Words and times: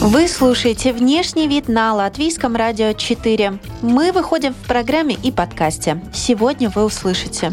Вы 0.00 0.28
слушаете 0.28 0.94
«Внешний 0.94 1.46
вид» 1.46 1.68
на 1.68 1.94
Латвийском 1.94 2.56
радио 2.56 2.94
4. 2.94 3.58
Мы 3.82 4.12
выходим 4.12 4.54
в 4.54 4.66
программе 4.66 5.14
и 5.22 5.30
подкасте. 5.30 6.00
Сегодня 6.14 6.70
вы 6.74 6.84
услышите 6.84 7.52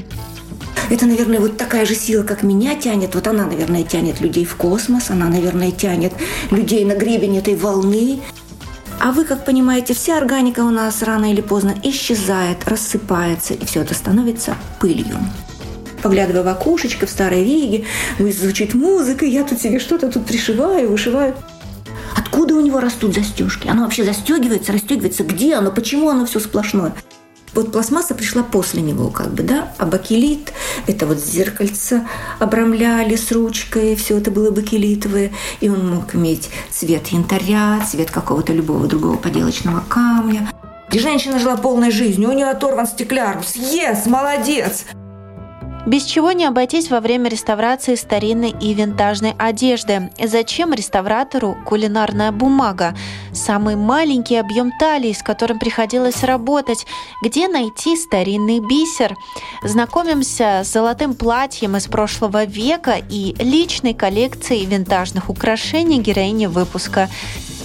это, 0.89 1.05
наверное, 1.05 1.41
вот 1.41 1.57
такая 1.57 1.85
же 1.85 1.93
сила, 1.93 2.23
как 2.23 2.43
меня 2.43 2.73
тянет. 2.75 3.15
Вот 3.15 3.27
она, 3.27 3.45
наверное, 3.45 3.83
тянет 3.83 4.21
людей 4.21 4.45
в 4.45 4.55
космос, 4.55 5.09
она, 5.09 5.27
наверное, 5.27 5.71
тянет 5.71 6.13
людей 6.49 6.85
на 6.85 6.93
гребень 6.93 7.37
этой 7.37 7.55
волны. 7.55 8.21
А 9.01 9.11
вы, 9.11 9.25
как 9.25 9.43
понимаете, 9.43 9.93
вся 9.93 10.17
органика 10.17 10.61
у 10.61 10.69
нас 10.69 11.03
рано 11.03 11.29
или 11.29 11.41
поздно 11.41 11.75
исчезает, 11.83 12.65
рассыпается, 12.65 13.55
и 13.55 13.65
все 13.65 13.81
это 13.81 13.93
становится 13.93 14.55
пылью 14.79 15.17
поглядывая 16.01 16.43
в 16.43 16.47
окошечко 16.47 17.05
в 17.05 17.09
старой 17.09 17.43
веге, 17.43 17.83
звучит 18.19 18.75
музыка, 18.75 19.25
я 19.25 19.43
тут 19.43 19.59
себе 19.59 19.79
что-то 19.79 20.09
тут 20.09 20.25
пришиваю, 20.25 20.89
вышиваю. 20.89 21.35
Откуда 22.37 22.53
у 22.53 22.61
него 22.61 22.79
растут 22.79 23.15
застежки? 23.15 23.67
Оно 23.67 23.81
вообще 23.81 24.03
застегивается, 24.03 24.71
расстегивается. 24.71 25.23
Где 25.23 25.55
оно? 25.55 25.71
Почему 25.71 26.07
оно 26.09 26.27
все 26.27 26.39
сплошное? 26.39 26.93
Вот 27.55 27.71
пластмасса 27.71 28.13
пришла 28.13 28.43
после 28.43 28.83
него, 28.83 29.09
как 29.09 29.33
бы, 29.33 29.41
да, 29.41 29.73
а 29.79 29.87
бакелит– 29.87 30.53
это 30.87 31.07
вот 31.07 31.17
зеркальце 31.17 32.07
обрамляли 32.37 33.15
с 33.15 33.31
ручкой, 33.31 33.95
все 33.95 34.19
это 34.19 34.29
было 34.29 34.51
бакелитовое, 34.51 35.31
и 35.61 35.69
он 35.69 35.89
мог 35.89 36.13
иметь 36.13 36.51
цвет 36.69 37.07
янтаря, 37.07 37.83
цвет 37.89 38.11
какого-то 38.11 38.53
любого 38.53 38.85
другого 38.85 39.17
поделочного 39.17 39.83
камня. 39.89 40.47
И 40.91 40.99
женщина 40.99 41.39
жила 41.39 41.57
полной 41.57 41.89
жизнью, 41.89 42.29
у 42.29 42.33
нее 42.33 42.51
оторван 42.51 42.85
стеклярус. 42.85 43.55
Ес, 43.55 44.05
молодец! 44.05 44.85
Без 45.87 46.03
чего 46.03 46.33
не 46.33 46.43
обойтись 46.43 46.89
во 46.89 46.99
время 46.99 47.29
реставрации 47.29 47.95
старинной 47.95 48.49
и 48.49 48.73
винтажной 48.73 49.33
одежды? 49.39 50.11
Зачем 50.21 50.73
реставратору 50.73 51.55
кулинарная 51.65 52.33
бумага? 52.33 52.93
Самый 53.31 53.77
маленький 53.77 54.35
объем 54.35 54.73
талии, 54.81 55.13
с 55.13 55.23
которым 55.23 55.59
приходилось 55.59 56.25
работать. 56.25 56.85
Где 57.23 57.47
найти 57.47 57.95
старинный 57.95 58.59
бисер? 58.59 59.15
Знакомимся 59.63 60.63
с 60.65 60.73
золотым 60.73 61.15
платьем 61.15 61.77
из 61.77 61.87
прошлого 61.87 62.43
века 62.43 62.97
и 63.09 63.33
личной 63.39 63.93
коллекцией 63.93 64.65
винтажных 64.65 65.29
украшений 65.29 66.01
героини 66.01 66.47
выпуска. 66.47 67.07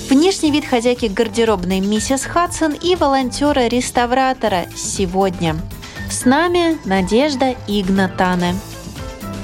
Внешний 0.08 0.52
вид 0.52 0.64
хозяйки 0.64 1.06
гардеробной 1.06 1.80
миссис 1.80 2.22
Хадсон 2.22 2.74
и 2.74 2.94
волонтера-реставратора 2.94 4.66
сегодня. 4.76 5.56
С 6.12 6.26
нами 6.26 6.76
Надежда 6.84 7.56
Игнатаны. 7.66 8.52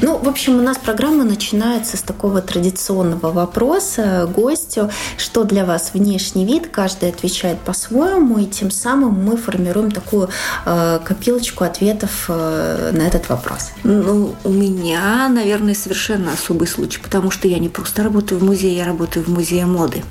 Ну, 0.00 0.16
в 0.16 0.28
общем, 0.28 0.58
у 0.58 0.62
нас 0.62 0.78
программа 0.78 1.24
начинается 1.24 1.96
с 1.96 2.02
такого 2.02 2.41
традиционного 2.41 3.32
вопроса 3.32 4.30
гостю, 4.32 4.91
что 5.16 5.42
для 5.42 5.64
вас 5.64 5.91
внешний 5.92 6.44
вид, 6.44 6.68
каждый 6.68 7.08
отвечает 7.08 7.58
по-своему, 7.58 8.38
и 8.38 8.46
тем 8.46 8.70
самым 8.70 9.24
мы 9.24 9.36
формируем 9.36 9.91
такую 9.91 10.30
э, 10.64 11.00
копилочку 11.04 11.64
ответов 11.64 12.26
э, 12.28 12.92
на 12.92 13.02
этот 13.02 13.28
вопрос. 13.28 13.72
Ну, 13.82 14.36
у 14.44 14.50
меня, 14.50 15.28
наверное, 15.28 15.74
совершенно 15.74 16.32
особый 16.32 16.69
случай, 16.69 17.00
потому 17.02 17.32
что 17.32 17.48
я 17.48 17.58
не 17.58 17.69
просто 17.69 18.04
работаю 18.04 18.41
в 18.41 18.44
музее, 18.44 18.76
я 18.76 18.84
работаю 18.84 19.24
в 19.24 19.28
музее 19.28 19.66
моды. 19.66 20.04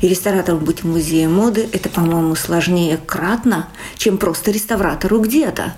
И 0.00 0.08
ресторатором 0.08 0.64
быть 0.64 0.82
в 0.82 0.88
музее 0.88 1.28
моды– 1.28 1.68
это, 1.72 1.88
по-моему, 1.88 2.34
сложнее 2.34 2.98
кратно, 3.06 3.68
чем 3.96 4.18
просто 4.18 4.50
реставратору 4.50 5.20
где-то, 5.20 5.74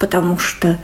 потому 0.00 0.36
что 0.36 0.78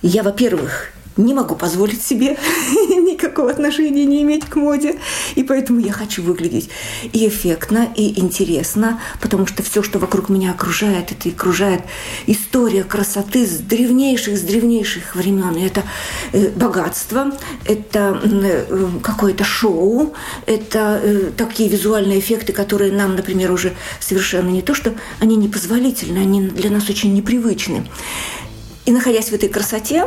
я, 0.00 0.22
во-первых, 0.22 0.93
не 1.16 1.34
могу 1.34 1.54
позволить 1.54 2.02
себе 2.02 2.36
никакого 2.88 3.50
отношения 3.50 4.04
не 4.04 4.22
иметь 4.22 4.44
к 4.44 4.56
моде. 4.56 4.96
И 5.34 5.42
поэтому 5.42 5.80
я 5.80 5.92
хочу 5.92 6.22
выглядеть 6.22 6.70
и 7.12 7.28
эффектно, 7.28 7.88
и 7.94 8.18
интересно, 8.20 9.00
потому 9.20 9.46
что 9.46 9.62
все, 9.62 9.82
что 9.82 9.98
вокруг 9.98 10.28
меня 10.28 10.50
окружает, 10.52 11.12
это 11.12 11.28
окружает 11.28 11.82
история 12.26 12.84
красоты 12.84 13.46
с 13.46 13.58
древнейших, 13.58 14.36
с 14.36 14.40
древнейших 14.40 15.14
времен. 15.14 15.54
И 15.56 15.66
это 15.66 15.82
э, 16.32 16.48
богатство, 16.50 17.32
это 17.64 18.20
э, 18.22 18.88
какое-то 19.02 19.44
шоу, 19.44 20.14
это 20.46 21.00
э, 21.02 21.30
такие 21.36 21.68
визуальные 21.68 22.18
эффекты, 22.18 22.52
которые 22.52 22.92
нам, 22.92 23.16
например, 23.16 23.52
уже 23.52 23.74
совершенно 24.00 24.48
не 24.50 24.62
то, 24.62 24.74
что 24.74 24.94
они 25.20 25.36
непозволительны, 25.36 26.18
они 26.18 26.48
для 26.48 26.70
нас 26.70 26.88
очень 26.88 27.14
непривычны. 27.14 27.86
И 28.86 28.92
находясь 28.92 29.30
в 29.30 29.32
этой 29.32 29.48
красоте, 29.48 30.06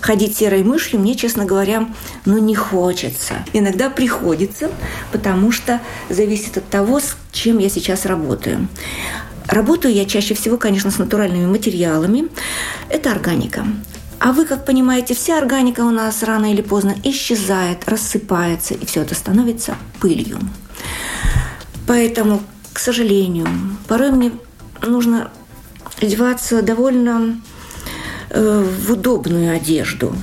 ходить 0.00 0.36
серой 0.36 0.62
мышью 0.62 1.00
мне, 1.00 1.14
честно 1.14 1.44
говоря, 1.44 1.88
ну 2.24 2.38
не 2.38 2.54
хочется. 2.54 3.44
Иногда 3.52 3.90
приходится, 3.90 4.70
потому 5.12 5.52
что 5.52 5.80
зависит 6.08 6.56
от 6.56 6.68
того, 6.68 7.00
с 7.00 7.16
чем 7.32 7.58
я 7.58 7.68
сейчас 7.68 8.06
работаю. 8.06 8.68
Работаю 9.46 9.94
я 9.94 10.04
чаще 10.04 10.34
всего, 10.34 10.58
конечно, 10.58 10.90
с 10.90 10.98
натуральными 10.98 11.46
материалами. 11.46 12.28
Это 12.90 13.10
органика. 13.10 13.66
А 14.20 14.32
вы, 14.32 14.44
как 14.44 14.66
понимаете, 14.66 15.14
вся 15.14 15.38
органика 15.38 15.80
у 15.82 15.90
нас 15.90 16.22
рано 16.22 16.52
или 16.52 16.60
поздно 16.60 16.94
исчезает, 17.04 17.88
рассыпается, 17.88 18.74
и 18.74 18.84
все 18.84 19.02
это 19.02 19.14
становится 19.14 19.76
пылью. 20.00 20.38
Поэтому, 21.86 22.42
к 22.72 22.78
сожалению, 22.78 23.46
порой 23.86 24.10
мне 24.10 24.32
нужно 24.82 25.30
одеваться 26.00 26.62
довольно 26.62 27.40
в 28.30 28.92
удобную 28.92 29.54
одежду, 29.54 30.14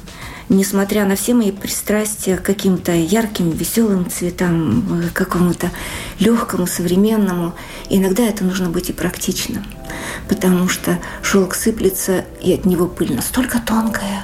несмотря 0.49 1.05
на 1.05 1.16
все 1.16 1.33
мои 1.33 1.51
пристрастия 1.51 2.38
к 2.38 2.43
каким-то 2.43 2.91
ярким, 2.91 3.51
веселым 3.51 4.09
цветам, 4.09 5.01
э, 5.01 5.09
какому-то 5.13 5.71
легкому, 6.19 6.67
современному. 6.67 7.53
Иногда 7.89 8.23
это 8.23 8.43
нужно 8.43 8.69
быть 8.69 8.89
и 8.89 8.93
практичным, 8.93 9.66
потому 10.27 10.69
что 10.69 10.99
шелк 11.21 11.55
сыплется, 11.55 12.25
и 12.41 12.53
от 12.53 12.66
него 12.66 12.88
пыль 12.88 13.13
настолько 13.13 13.59
тонкая, 13.59 14.23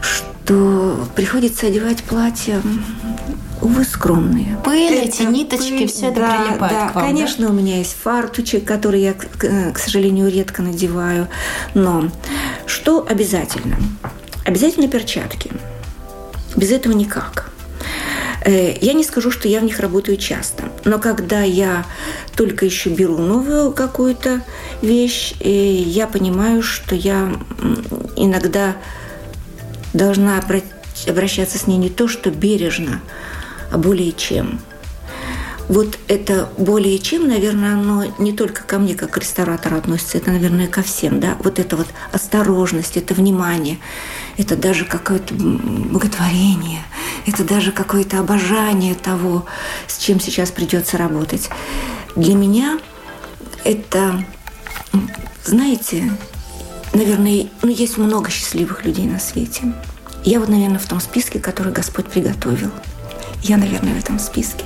что 0.00 1.08
приходится 1.14 1.66
одевать 1.66 2.02
платье 2.02 2.60
увы, 3.62 3.84
скромные. 3.84 4.58
Пыль, 4.64 4.94
это 4.94 5.06
эти 5.06 5.22
ниточки, 5.22 5.78
пыль, 5.78 5.88
все 5.88 6.06
это 6.08 6.20
да, 6.20 6.42
прилипает 6.42 6.72
да, 6.72 6.88
к 6.88 6.94
вам, 6.94 7.04
конечно, 7.06 7.46
да? 7.46 7.52
у 7.52 7.54
меня 7.54 7.78
есть 7.78 7.96
фартучек, 8.02 8.64
который 8.64 9.02
я, 9.02 9.14
к 9.14 9.78
сожалению, 9.78 10.30
редко 10.30 10.62
надеваю. 10.62 11.28
Но 11.74 12.10
что 12.66 13.06
обязательно? 13.08 13.76
Обязательно 14.46 14.88
перчатки. 14.88 15.50
Без 16.56 16.70
этого 16.70 16.92
никак. 16.92 17.50
Э, 18.44 18.76
я 18.80 18.92
не 18.94 19.04
скажу, 19.04 19.30
что 19.30 19.48
я 19.48 19.60
в 19.60 19.64
них 19.64 19.80
работаю 19.80 20.16
часто, 20.16 20.64
но 20.84 20.98
когда 20.98 21.42
я 21.42 21.84
только 22.36 22.64
еще 22.64 22.90
беру 22.90 23.18
новую 23.18 23.72
какую-то 23.72 24.42
вещь, 24.82 25.34
э, 25.40 25.48
я 25.48 26.06
понимаю, 26.06 26.62
что 26.62 26.94
я 26.94 27.32
иногда 28.16 28.76
должна 29.92 30.42
обращаться 31.06 31.58
с 31.58 31.66
ней 31.66 31.76
не 31.76 31.90
то, 31.90 32.08
что 32.08 32.30
бережно, 32.30 33.00
а 33.70 33.78
более 33.78 34.12
чем. 34.12 34.60
Вот 35.70 36.00
это 36.08 36.48
более 36.58 36.98
чем, 36.98 37.28
наверное, 37.28 37.74
оно 37.74 38.04
не 38.18 38.32
только 38.32 38.64
ко 38.64 38.80
мне, 38.80 38.96
как 38.96 39.16
ресторатору 39.16 39.76
относится, 39.76 40.18
это, 40.18 40.32
наверное, 40.32 40.66
ко 40.66 40.82
всем, 40.82 41.20
да. 41.20 41.36
Вот 41.44 41.60
это 41.60 41.76
вот 41.76 41.86
осторожность, 42.10 42.96
это 42.96 43.14
внимание, 43.14 43.78
это 44.36 44.56
даже 44.56 44.84
какое-то 44.84 45.32
боготворение, 45.32 46.82
это 47.24 47.44
даже 47.44 47.70
какое-то 47.70 48.18
обожание 48.18 48.96
того, 48.96 49.46
с 49.86 49.98
чем 49.98 50.18
сейчас 50.18 50.50
придется 50.50 50.98
работать. 50.98 51.48
Для 52.16 52.34
меня 52.34 52.80
это, 53.62 54.24
знаете, 55.44 56.10
наверное, 56.92 57.46
ну, 57.62 57.70
есть 57.70 57.96
много 57.96 58.28
счастливых 58.28 58.84
людей 58.84 59.06
на 59.06 59.20
свете. 59.20 59.72
Я 60.24 60.40
вот, 60.40 60.48
наверное, 60.48 60.80
в 60.80 60.88
том 60.88 61.00
списке, 61.00 61.38
который 61.38 61.72
Господь 61.72 62.06
приготовил– 62.06 62.72
я, 63.42 63.56
наверное, 63.56 63.94
в 63.94 63.98
этом 63.98 64.18
списке. 64.18 64.64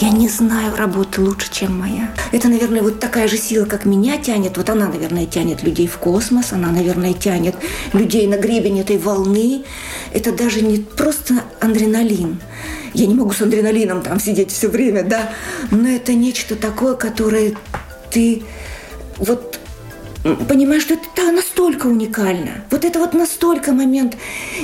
Я 0.00 0.08
не 0.08 0.28
знаю 0.28 0.74
работы 0.74 1.20
лучше, 1.20 1.52
чем 1.52 1.78
моя. 1.78 2.14
Это, 2.32 2.48
наверное, 2.48 2.82
вот 2.82 2.98
такая 2.98 3.28
же 3.28 3.36
сила, 3.36 3.66
как 3.66 3.84
меня 3.84 4.16
тянет. 4.16 4.56
Вот 4.56 4.70
она, 4.70 4.88
наверное, 4.88 5.26
тянет 5.26 5.62
людей 5.62 5.86
в 5.86 5.98
космос, 5.98 6.52
она, 6.52 6.70
наверное, 6.70 7.12
тянет 7.12 7.56
людей 7.92 8.26
на 8.26 8.36
гребень 8.38 8.80
этой 8.80 8.96
волны. 8.96 9.64
Это 10.12 10.32
даже 10.32 10.62
не 10.62 10.78
просто 10.78 11.42
адреналин. 11.60 12.40
Я 12.94 13.06
не 13.06 13.14
могу 13.14 13.32
с 13.32 13.42
адреналином 13.42 14.02
там 14.02 14.18
сидеть 14.18 14.50
все 14.50 14.68
время, 14.68 15.02
да, 15.02 15.30
но 15.70 15.88
это 15.88 16.14
нечто 16.14 16.56
такое, 16.56 16.94
которое 16.94 17.54
ты 18.10 18.42
вот 19.18 19.58
понимаешь, 20.22 20.82
что 20.82 20.94
это 20.94 21.32
настолько 21.32 21.86
уникально. 21.86 22.64
Вот 22.70 22.84
это 22.84 22.98
вот 22.98 23.14
настолько 23.14 23.72
момент 23.72 24.16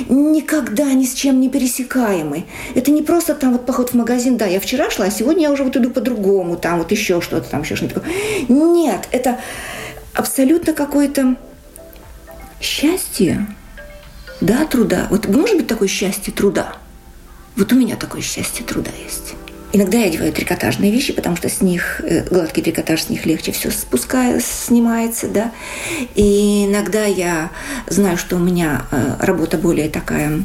никогда 0.07 0.93
ни 0.93 1.05
с 1.05 1.13
чем 1.13 1.39
не 1.39 1.49
пересекаемый. 1.49 2.45
Это 2.75 2.91
не 2.91 3.01
просто 3.01 3.35
там 3.35 3.51
вот 3.53 3.65
поход 3.65 3.91
в 3.91 3.93
магазин, 3.95 4.37
да, 4.37 4.45
я 4.45 4.59
вчера 4.59 4.89
шла, 4.89 5.05
а 5.05 5.11
сегодня 5.11 5.43
я 5.43 5.51
уже 5.51 5.63
вот 5.63 5.75
иду 5.75 5.89
по-другому, 5.89 6.57
там 6.57 6.79
вот 6.79 6.91
еще 6.91 7.21
что-то, 7.21 7.49
там 7.49 7.61
еще 7.61 7.75
что-то 7.75 7.95
такое. 7.95 8.13
Нет, 8.47 9.07
это 9.11 9.39
абсолютно 10.13 10.73
какое-то 10.73 11.35
счастье, 12.61 13.47
да, 14.41 14.65
труда. 14.65 15.07
Вот 15.09 15.27
может 15.27 15.57
быть 15.57 15.67
такое 15.67 15.87
счастье 15.87 16.33
труда? 16.33 16.73
Вот 17.55 17.73
у 17.73 17.75
меня 17.75 17.95
такое 17.97 18.21
счастье 18.21 18.65
труда 18.65 18.91
есть. 19.03 19.33
Иногда 19.71 19.99
я 19.99 20.05
одеваю 20.05 20.33
трикотажные 20.33 20.91
вещи, 20.91 21.13
потому 21.13 21.35
что 21.35 21.49
с 21.49 21.61
них 21.61 22.01
э, 22.01 22.23
гладкий 22.29 22.63
трикотаж, 22.63 23.03
с 23.03 23.09
них 23.09 23.25
легче 23.25 23.51
все 23.51 23.69
спуская, 23.69 24.39
снимается, 24.39 25.27
да. 25.27 25.51
И 26.15 26.65
иногда 26.65 27.05
я 27.05 27.51
знаю, 27.87 28.17
что 28.17 28.37
у 28.37 28.39
меня 28.39 28.85
э, 28.91 29.15
работа 29.19 29.57
более 29.57 29.89
такая 29.89 30.43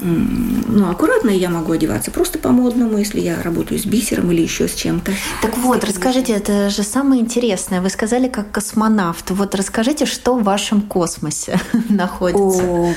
ну, 0.00 0.90
аккуратная, 0.90 1.34
я 1.34 1.50
могу 1.50 1.72
одеваться 1.72 2.10
просто 2.10 2.38
по-модному, 2.38 2.98
если 2.98 3.20
я 3.20 3.42
работаю 3.42 3.78
с 3.78 3.86
бисером 3.86 4.30
или 4.32 4.42
еще 4.42 4.68
с 4.68 4.74
чем-то. 4.74 5.12
Так 5.42 5.56
вот, 5.58 5.84
расскажите, 5.84 6.32
это 6.32 6.70
же 6.70 6.82
самое 6.82 7.20
интересное. 7.20 7.80
Вы 7.80 7.90
сказали, 7.90 8.28
как 8.28 8.50
космонавт. 8.50 9.30
Вот 9.30 9.54
расскажите, 9.54 10.06
что 10.06 10.36
в 10.36 10.42
вашем 10.42 10.82
космосе 10.82 11.58
находится. 11.88 12.62
О, 12.62 12.94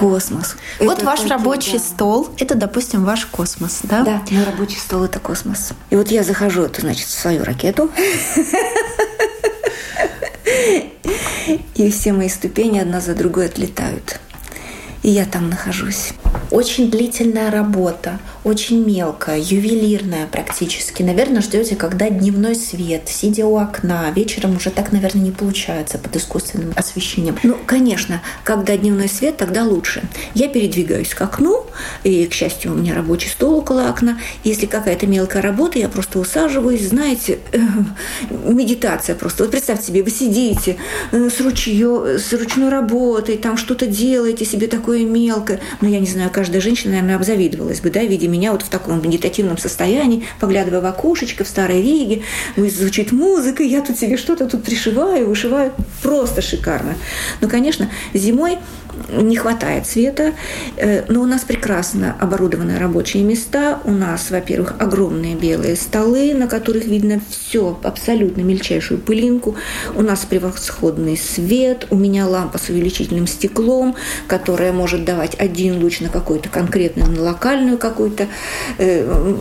космос. 0.00 0.56
Вот 0.78 0.98
это 0.98 1.06
ваш 1.06 1.24
рабочий 1.26 1.74
да. 1.74 1.78
стол, 1.78 2.28
это, 2.38 2.54
допустим, 2.54 3.04
ваш 3.04 3.26
космос, 3.26 3.80
да? 3.82 4.02
Да, 4.02 4.22
мой 4.30 4.44
рабочий 4.44 4.78
стол– 4.78 5.04
это 5.04 5.18
космос. 5.18 5.70
И 5.90 5.96
вот 5.96 6.10
я 6.10 6.22
захожу, 6.22 6.62
это 6.62 6.80
значит, 6.80 7.06
в 7.06 7.10
свою 7.10 7.44
ракету, 7.44 7.90
и 11.74 11.90
все 11.90 12.12
мои 12.12 12.28
ступени 12.28 12.78
одна 12.78 13.00
за 13.00 13.14
другой 13.14 13.46
отлетают 13.46 14.20
и 15.02 15.10
я 15.10 15.24
там 15.24 15.48
нахожусь. 15.48 16.12
Очень 16.50 16.90
длительная 16.90 17.50
работа, 17.50 18.18
очень 18.42 18.84
мелкая, 18.84 19.38
ювелирная 19.38 20.26
практически. 20.26 21.02
Наверное, 21.02 21.42
ждете, 21.42 21.76
когда 21.76 22.10
дневной 22.10 22.56
свет, 22.56 23.08
сидя 23.08 23.46
у 23.46 23.56
окна. 23.56 24.10
Вечером 24.10 24.56
уже 24.56 24.70
так, 24.70 24.92
наверное, 24.92 25.22
не 25.22 25.30
получается 25.30 25.98
под 25.98 26.16
искусственным 26.16 26.72
освещением. 26.74 27.38
Ну, 27.42 27.56
конечно, 27.66 28.20
когда 28.44 28.76
дневной 28.76 29.08
свет, 29.08 29.36
тогда 29.36 29.64
лучше. 29.64 30.02
Я 30.34 30.48
передвигаюсь 30.48 31.14
к 31.14 31.22
окну, 31.22 31.66
и, 32.04 32.26
к 32.26 32.34
счастью, 32.34 32.72
у 32.72 32.74
меня 32.74 32.94
рабочий 32.94 33.28
стол 33.28 33.58
около 33.58 33.88
окна. 33.88 34.18
Если 34.44 34.66
какая-то 34.66 35.06
мелкая 35.06 35.42
работа, 35.42 35.78
я 35.78 35.88
просто 35.88 36.18
усаживаюсь, 36.18 36.88
знаете, 36.88 37.38
э, 37.52 37.58
медитация 38.30 39.14
просто. 39.14 39.44
Вот 39.44 39.52
представьте 39.52 39.86
себе, 39.86 40.02
вы 40.02 40.10
сидите 40.10 40.76
э, 41.12 41.30
с, 41.30 41.40
ручьё, 41.40 42.18
с 42.18 42.32
ручной 42.32 42.70
работой, 42.70 43.36
там 43.36 43.56
что-то 43.56 43.86
делаете 43.86 44.44
себе 44.44 44.66
такое 44.66 45.04
мелкое. 45.04 45.60
Ну, 45.80 45.88
я 45.88 46.00
не 46.00 46.06
знаю, 46.06 46.19
каждая 46.28 46.60
женщина, 46.60 46.92
наверное, 46.92 47.16
обзавидовалась 47.16 47.80
бы, 47.80 47.90
да, 47.90 48.02
видя 48.02 48.28
меня 48.28 48.52
вот 48.52 48.62
в 48.62 48.68
таком 48.68 49.02
медитативном 49.02 49.58
состоянии, 49.58 50.24
поглядывая 50.38 50.80
в 50.80 50.86
окошечко 50.86 51.44
в 51.44 51.48
Старой 51.48 51.82
Риге, 51.82 52.22
звучит 52.56 53.12
музыка, 53.12 53.62
я 53.62 53.80
тут 53.80 53.98
себе 53.98 54.16
что-то 54.16 54.46
тут 54.46 54.64
пришиваю, 54.64 55.28
вышиваю. 55.28 55.72
Просто 56.02 56.42
шикарно. 56.42 56.94
Но, 57.40 57.48
конечно, 57.48 57.90
зимой 58.14 58.58
не 59.08 59.36
хватает 59.36 59.86
света, 59.86 60.34
э, 60.76 61.04
но 61.08 61.22
у 61.22 61.26
нас 61.26 61.42
прекрасно 61.42 62.16
оборудованы 62.18 62.78
рабочие 62.78 63.22
места. 63.22 63.80
У 63.84 63.90
нас, 63.90 64.30
во-первых, 64.30 64.74
огромные 64.78 65.34
белые 65.34 65.76
столы, 65.76 66.34
на 66.34 66.46
которых 66.46 66.86
видно 66.86 67.20
все, 67.28 67.78
абсолютно 67.82 68.42
мельчайшую 68.42 69.00
пылинку. 69.00 69.56
У 69.94 70.02
нас 70.02 70.24
превосходный 70.24 71.16
свет. 71.16 71.86
У 71.90 71.96
меня 71.96 72.26
лампа 72.26 72.58
с 72.58 72.68
увеличительным 72.68 73.26
стеклом, 73.26 73.96
которая 74.26 74.72
может 74.72 75.04
давать 75.04 75.34
один 75.38 75.82
луч 75.82 76.00
на 76.00 76.08
какое-то 76.08 76.48
конкретное, 76.48 77.06
на 77.06 77.22
локальную 77.22 77.78
какое-то 77.78 78.26
э, 78.78 79.36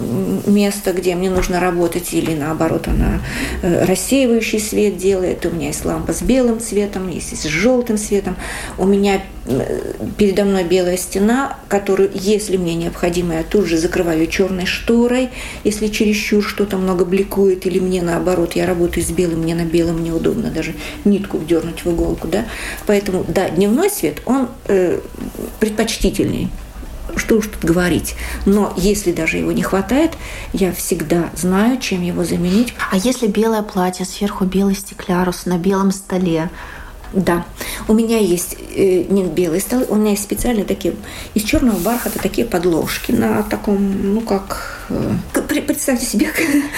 место, 0.47 0.94
где 0.94 1.15
мне 1.15 1.29
нужно 1.29 1.59
работать, 1.59 2.13
или 2.13 2.33
наоборот, 2.33 2.88
она 2.88 3.21
э, 3.62 3.85
рассеивающий 3.85 4.59
свет 4.59 4.97
делает. 4.97 5.45
У 5.45 5.50
меня 5.50 5.67
есть 5.67 5.85
лампа 5.85 6.13
с 6.13 6.21
белым 6.21 6.59
цветом, 6.59 7.09
есть 7.09 7.39
с 7.39 7.45
желтым 7.45 7.97
цветом. 7.97 8.35
У 8.77 8.85
меня 8.85 9.21
передо 10.18 10.44
мной 10.46 10.63
белая 10.63 10.98
стена, 10.98 11.57
которую, 11.68 12.12
если 12.13 12.57
мне 12.57 12.75
необходимо, 12.75 13.36
я 13.36 13.44
тут 13.44 13.66
же 13.66 13.78
закрываю 13.78 14.28
черной 14.28 14.66
шторой, 14.66 15.30
если 15.63 15.88
чересчур 15.88 16.44
что-то 16.44 16.78
много 16.78 17.06
бликует, 17.06 17.66
или 17.66 17.80
мне 17.80 18.01
наоборот, 18.01 18.54
я 18.56 18.66
работаю 18.66 19.04
с 19.04 19.10
белым, 19.10 19.40
мне 19.42 19.56
на 19.56 19.66
белом 19.66 20.04
неудобно 20.04 20.51
даже 20.51 20.75
нитку 21.06 21.38
вдернуть 21.38 21.84
в 21.84 21.92
иголку, 21.92 22.28
да. 22.28 22.46
Поэтому, 22.86 23.25
да, 23.28 23.50
дневной 23.50 23.90
свет, 23.90 24.22
он 24.25 24.50
э, 24.68 25.00
предпочтительней 25.60 26.50
что 27.16 27.38
уж 27.38 27.48
тут 27.48 27.63
говорить. 27.63 28.16
Но 28.46 28.74
если 28.78 29.12
даже 29.12 29.38
его 29.38 29.51
не 29.51 29.63
хватает, 29.63 30.12
я 30.54 30.72
всегда 30.72 31.30
знаю, 31.36 31.80
чем 31.80 32.01
его 32.01 32.24
заменить. 32.24 32.74
А 32.92 32.98
если 32.98 33.28
белое 33.28 33.63
платье, 33.63 34.06
сверху 34.06 34.46
белый 34.46 34.75
стеклярус 34.75 35.46
на 35.46 35.57
белом 35.57 35.92
столе, 35.92 36.50
да, 37.13 37.45
у 37.88 37.94
меня 37.94 38.19
есть 38.19 38.56
э, 38.75 39.03
не 39.09 39.23
белые 39.23 39.61
столы, 39.61 39.85
у 39.89 39.95
меня 39.95 40.11
есть 40.11 40.23
специальные 40.23 40.65
такие 40.65 40.95
из 41.33 41.44
черного 41.44 41.77
бархата 41.79 42.19
такие 42.19 42.45
подложки 42.45 43.11
на 43.11 43.44
таком, 43.44 44.13
ну 44.13 44.21
как 44.21 44.78
представьте 45.69 46.06
себе 46.06 46.31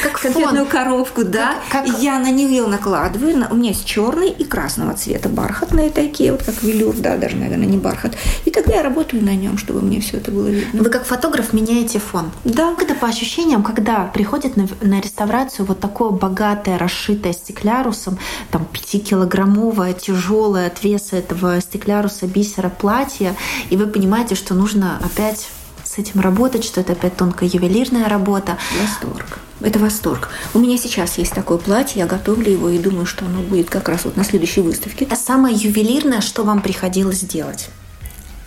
как 0.04 0.22
конфетную 0.22 0.66
фон. 0.66 0.68
коровку, 0.68 1.24
да. 1.24 1.56
Как, 1.70 1.86
как... 1.86 2.00
Я 2.00 2.20
на 2.20 2.30
нее 2.30 2.66
накладываю. 2.68 3.48
У 3.50 3.56
меня 3.56 3.70
есть 3.70 3.86
черный 3.86 4.30
и 4.30 4.44
красного 4.44 4.94
цвета 4.94 5.30
бархатные 5.30 5.90
такие, 5.90 6.32
вот 6.32 6.44
как 6.44 6.62
велюр, 6.62 6.96
да, 6.98 7.18
даже, 7.18 7.36
наверное, 7.36 7.66
не 7.66 7.78
бархат. 7.78 8.16
И 8.46 8.52
тогда 8.52 8.76
я 8.76 8.84
работаю 8.84 9.24
на 9.24 9.36
нем, 9.36 9.58
чтобы 9.58 9.82
мне 9.82 10.02
все 10.02 10.18
это 10.18 10.32
было 10.32 10.48
видно. 10.48 10.84
Вы 10.84 10.90
как 10.90 11.06
фотограф 11.06 11.54
меняете 11.54 12.00
фон. 12.00 12.32
Да. 12.44 12.74
Как 12.76 12.84
это 12.84 12.96
по 12.96 13.08
ощущениям, 13.08 13.64
когда 13.64 14.06
приходит 14.06 14.58
на, 14.58 14.68
на 14.82 15.00
реставрацию 15.02 15.66
вот 15.66 15.80
такое 15.80 16.12
богатое, 16.12 16.78
расшитое 16.78 17.34
стеклярусом, 17.34 18.20
там 18.52 18.66
пятикилограммовое, 18.66 19.94
тяжелое 19.94 20.68
от 20.68 20.84
веса 20.84 21.16
этого 21.16 21.60
стекляруса, 21.62 22.28
бисера 22.28 22.70
платье, 22.70 23.36
и 23.70 23.78
вы 23.78 23.88
понимаете, 23.88 24.36
что 24.36 24.54
нужно 24.54 25.00
опять 25.04 25.50
с 25.92 25.98
этим 25.98 26.22
работать, 26.22 26.64
что 26.64 26.80
это 26.80 26.94
опять 26.94 27.18
тонкая 27.18 27.50
ювелирная 27.50 28.08
работа. 28.08 28.58
Восторг. 28.82 29.40
Это 29.60 29.78
восторг. 29.78 30.30
У 30.54 30.60
меня 30.60 30.78
сейчас 30.78 31.18
есть 31.18 31.34
такое 31.34 31.58
платье, 31.58 32.00
я 32.00 32.08
готовлю 32.08 32.50
его 32.50 32.70
и 32.70 32.80
думаю, 32.80 33.06
что 33.06 33.26
оно 33.26 33.42
будет 33.42 33.70
как 33.70 33.90
раз 33.90 34.06
вот 34.06 34.16
на 34.16 34.24
следующей 34.24 34.62
выставке. 34.62 35.06
А 35.12 35.18
самое 35.18 35.54
ювелирное, 35.54 36.22
что 36.22 36.44
вам 36.44 36.62
приходилось 36.62 37.20
делать? 37.20 37.70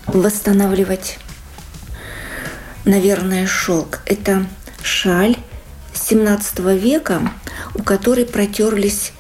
Восстанавливать, 0.07 1.19
наверное, 2.87 3.47
шелк. 3.47 4.01
Это 4.07 4.47
шаль 4.83 5.37
17 5.93 6.61
века, 6.61 7.31
у 7.75 7.83
которой 7.83 8.25
протерлись 8.25 9.13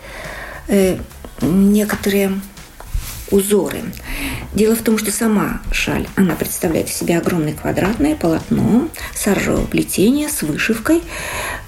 э, 0.68 0.98
некоторые 1.42 2.40
узоры. 3.30 3.82
Дело 4.54 4.76
в 4.76 4.82
том, 4.82 4.98
что 4.98 5.10
сама 5.10 5.60
шаль, 5.72 6.06
она 6.14 6.34
представляет 6.34 6.88
из 6.88 6.94
себя 6.94 7.18
огромное 7.18 7.54
квадратное 7.54 8.14
полотно 8.14 8.88
саржевого 9.14 9.66
плетения 9.66 10.28
с 10.28 10.42
вышивкой, 10.42 11.02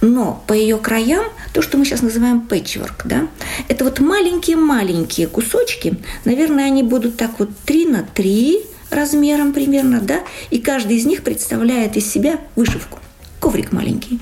но 0.01 0.43
по 0.47 0.53
ее 0.53 0.79
краям 0.79 1.25
то, 1.53 1.63
что 1.63 1.79
мы 1.79 1.85
сейчас 1.85 2.03
называем 2.03 2.43
пэтчворк, 2.43 3.03
да, 3.05 3.29
это 3.69 3.85
вот 3.85 3.99
маленькие-маленькие 4.01 5.27
кусочки, 5.27 5.99
наверное, 6.25 6.67
они 6.67 6.83
будут 6.83 7.17
так 7.17 7.39
вот 7.39 7.51
3 7.65 7.87
на 7.87 8.03
3 8.03 8.63
размером 8.91 9.53
примерно, 9.53 10.01
да, 10.01 10.21
и 10.51 10.59
каждый 10.59 10.97
из 10.97 11.07
них 11.07 11.23
представляет 11.25 11.97
из 11.97 12.11
себя 12.11 12.39
вышивку, 12.55 13.01
коврик 13.41 13.73
маленький, 13.73 14.21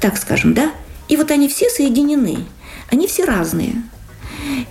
так 0.00 0.18
скажем, 0.18 0.52
да, 0.52 0.72
и 1.08 1.16
вот 1.16 1.30
они 1.30 1.48
все 1.48 1.70
соединены, 1.70 2.38
они 2.90 3.06
все 3.06 3.24
разные– 3.24 3.74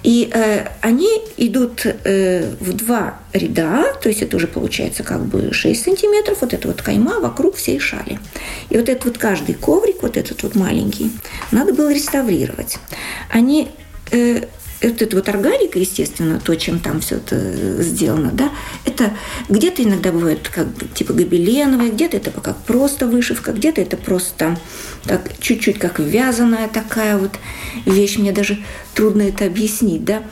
и 0.04 0.30
э, 0.34 0.68
они 0.82 1.10
идут 1.38 1.86
э, 1.86 2.54
в 2.60 2.74
два 2.74 3.20
ряда, 3.34 3.94
то 4.02 4.10
есть 4.10 4.22
это 4.22 4.38
уже 4.38 4.48
получается 4.48 5.04
как 5.04 5.26
бы 5.26 5.54
6 5.54 5.84
сантиметров, 5.84 6.40
вот 6.42 6.54
эта 6.54 6.68
вот 6.68 6.82
кайма 6.82 7.20
вокруг 7.20 7.56
всей 7.56 7.80
шали. 7.80 8.20
И 8.70 8.78
вот 8.78 8.90
этот 8.90 9.06
вот 9.06 9.18
каждый 9.18 9.56
коврик, 9.56 10.02
вот 10.02 10.18
этот 10.18 10.44
вот 10.44 10.56
маленький, 10.56 11.12
надо 11.52 11.74
было 11.74 11.94
реставрировать. 11.94 12.78
Они 13.30 13.70
э, 14.12 14.44
эта 14.84 15.16
вот 15.16 15.30
органика, 15.30 15.80
естественно, 15.80 16.40
то, 16.40 16.56
чем 16.56 16.80
там 16.80 17.00
все 17.00 17.16
это 17.16 17.82
сделано, 17.82 18.32
да, 18.34 18.52
это 18.86 19.12
где-то 19.50 19.84
иногда 19.84 20.12
бывает 20.12 20.50
как 20.50 20.68
типа 20.94 21.14
гобеленовая, 21.14 21.90
где-то 21.90 22.18
это 22.18 22.32
как 22.32 22.58
просто 22.58 23.08
вышивка, 23.08 23.54
где-то 23.54 23.82
это 23.82 23.98
просто 23.98 24.60
так 25.06 25.32
чуть-чуть 25.40 25.80
как 25.80 26.00
вязаная 26.00 26.68
такая 26.68 27.18
вот 27.18 27.32
вещь. 27.86 28.18
Мне 28.18 28.32
даже 28.32 28.60
трудно 28.94 29.24
это 29.24 29.46
объяснить, 29.46 30.04
да. 30.04 30.24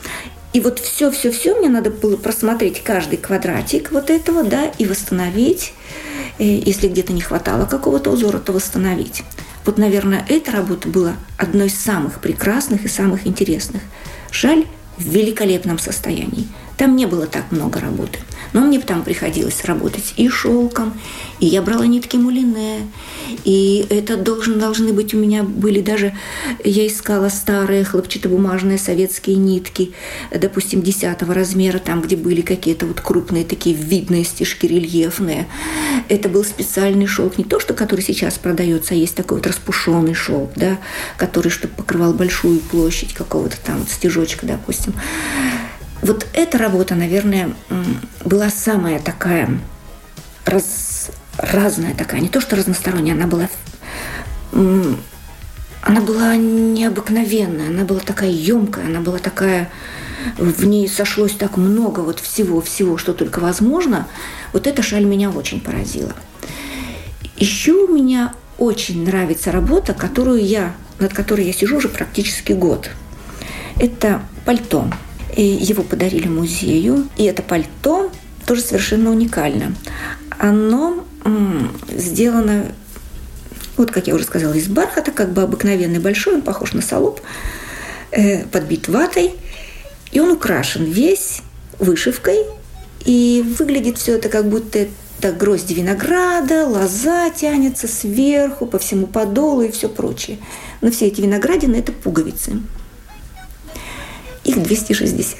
И 0.52 0.60
вот 0.60 0.78
все-все-все 0.78 1.54
мне 1.58 1.70
надо 1.70 1.90
было 1.90 2.16
просмотреть 2.16 2.82
каждый 2.82 3.16
квадратик 3.16 3.90
вот 3.90 4.10
этого, 4.10 4.44
да, 4.44 4.66
и 4.78 4.84
восстановить. 4.84 5.72
Э, 6.38 6.44
если 6.44 6.88
где-то 6.88 7.14
не 7.14 7.22
хватало 7.22 7.64
какого-то 7.64 8.10
узора, 8.10 8.38
то 8.38 8.52
восстановить. 8.52 9.22
Вот, 9.64 9.78
наверное, 9.78 10.26
эта 10.28 10.50
работа 10.50 10.88
была 10.88 11.14
одной 11.38 11.68
из 11.68 11.78
самых 11.78 12.20
прекрасных 12.20 12.84
и 12.84 12.88
самых 12.88 13.26
интересных. 13.26 13.82
Жаль, 14.32 14.64
в 14.96 15.02
великолепном 15.02 15.78
состоянии. 15.78 16.48
Там 16.82 16.96
не 16.96 17.06
было 17.06 17.28
так 17.28 17.52
много 17.52 17.78
работы. 17.78 18.18
Но 18.52 18.60
мне 18.60 18.80
там 18.80 19.04
приходилось 19.04 19.64
работать 19.66 20.14
и 20.16 20.28
шелком, 20.28 20.98
и 21.38 21.46
я 21.46 21.62
брала 21.62 21.86
нитки 21.86 22.16
мулине, 22.16 22.90
и 23.44 23.86
это 23.88 24.16
должен, 24.16 24.58
должны 24.58 24.92
быть 24.92 25.14
у 25.14 25.16
меня 25.16 25.44
были 25.44 25.80
даже, 25.80 26.12
я 26.64 26.84
искала 26.88 27.28
старые 27.28 27.84
хлопчатобумажные 27.84 28.78
советские 28.78 29.36
нитки, 29.36 29.92
допустим, 30.32 30.82
десятого 30.82 31.34
размера, 31.34 31.78
там, 31.78 32.02
где 32.02 32.16
были 32.16 32.40
какие-то 32.40 32.86
вот 32.86 33.00
крупные 33.00 33.44
такие 33.44 33.76
видные 33.76 34.24
стежки 34.24 34.66
рельефные. 34.66 35.46
Это 36.08 36.28
был 36.28 36.42
специальный 36.44 37.06
шелк, 37.06 37.38
не 37.38 37.44
то, 37.44 37.60
что 37.60 37.74
который 37.74 38.00
сейчас 38.00 38.38
продается, 38.38 38.94
а 38.94 38.96
есть 38.96 39.14
такой 39.14 39.38
вот 39.38 39.46
распушенный 39.46 40.14
шелк, 40.14 40.50
да, 40.56 40.80
который, 41.16 41.50
чтобы 41.50 41.74
покрывал 41.74 42.12
большую 42.12 42.58
площадь 42.58 43.14
какого-то 43.14 43.56
там 43.64 43.86
стежочка, 43.86 44.46
допустим. 44.46 44.94
Вот 46.02 46.26
эта 46.34 46.58
работа, 46.58 46.94
наверное, 46.94 47.54
была 48.24 48.50
самая 48.50 48.98
такая 48.98 49.48
раз, 50.44 51.10
разная 51.38 51.94
такая, 51.94 52.20
не 52.20 52.28
то 52.28 52.40
что 52.40 52.56
разносторонняя, 52.56 53.14
она 53.14 53.26
была 53.26 53.48
она 55.82 56.00
была 56.00 56.36
необыкновенная, 56.36 57.68
она 57.68 57.84
была 57.84 58.00
такая 58.00 58.30
емкая, 58.30 58.86
она 58.86 59.00
была 59.00 59.18
такая, 59.18 59.68
в 60.38 60.64
ней 60.64 60.88
сошлось 60.88 61.32
так 61.32 61.56
много 61.56 62.00
вот 62.00 62.20
всего-всего, 62.20 62.96
что 62.98 63.12
только 63.12 63.40
возможно. 63.40 64.06
Вот 64.52 64.66
эта 64.66 64.82
шаль 64.82 65.04
меня 65.04 65.30
очень 65.30 65.60
поразила. 65.60 66.14
Еще 67.36 67.72
у 67.72 67.92
меня 67.92 68.32
очень 68.58 69.04
нравится 69.04 69.50
работа, 69.50 69.94
которую 69.94 70.44
я, 70.44 70.74
над 71.00 71.12
которой 71.12 71.46
я 71.46 71.52
сижу 71.52 71.78
уже 71.78 71.88
практически 71.88 72.52
год. 72.52 72.90
Это 73.80 74.22
пальто. 74.44 74.86
И 75.34 75.42
его 75.42 75.82
подарили 75.82 76.28
музею. 76.28 77.08
И 77.16 77.24
это 77.24 77.42
пальто 77.42 78.10
тоже 78.46 78.62
совершенно 78.62 79.10
уникально. 79.10 79.74
Оно 80.38 81.04
сделано, 81.88 82.72
вот 83.76 83.90
как 83.90 84.06
я 84.06 84.14
уже 84.14 84.24
сказала, 84.24 84.52
из 84.54 84.68
бархата, 84.68 85.12
как 85.12 85.32
бы 85.32 85.42
обыкновенный 85.42 86.00
большой, 86.00 86.34
он 86.34 86.42
похож 86.42 86.72
на 86.72 86.82
солоб, 86.82 87.20
э, 88.10 88.44
подбит 88.44 88.88
ватой, 88.88 89.34
и 90.10 90.20
он 90.20 90.32
украшен 90.32 90.84
весь 90.84 91.42
вышивкой, 91.78 92.38
и 93.04 93.44
выглядит 93.58 93.98
все 93.98 94.16
это 94.16 94.28
как 94.28 94.48
будто 94.48 94.86
это 95.18 95.32
грозди 95.32 95.74
винограда, 95.74 96.66
лоза 96.66 97.30
тянется 97.30 97.86
сверху 97.86 98.66
по 98.66 98.78
всему 98.78 99.06
подолу 99.06 99.62
и 99.62 99.70
все 99.70 99.88
прочее. 99.88 100.38
Но 100.80 100.90
все 100.90 101.06
эти 101.06 101.20
виноградины– 101.20 101.76
это 101.76 101.92
пуговицы. 101.92 102.60
Их 104.44 104.62
260. 104.62 105.38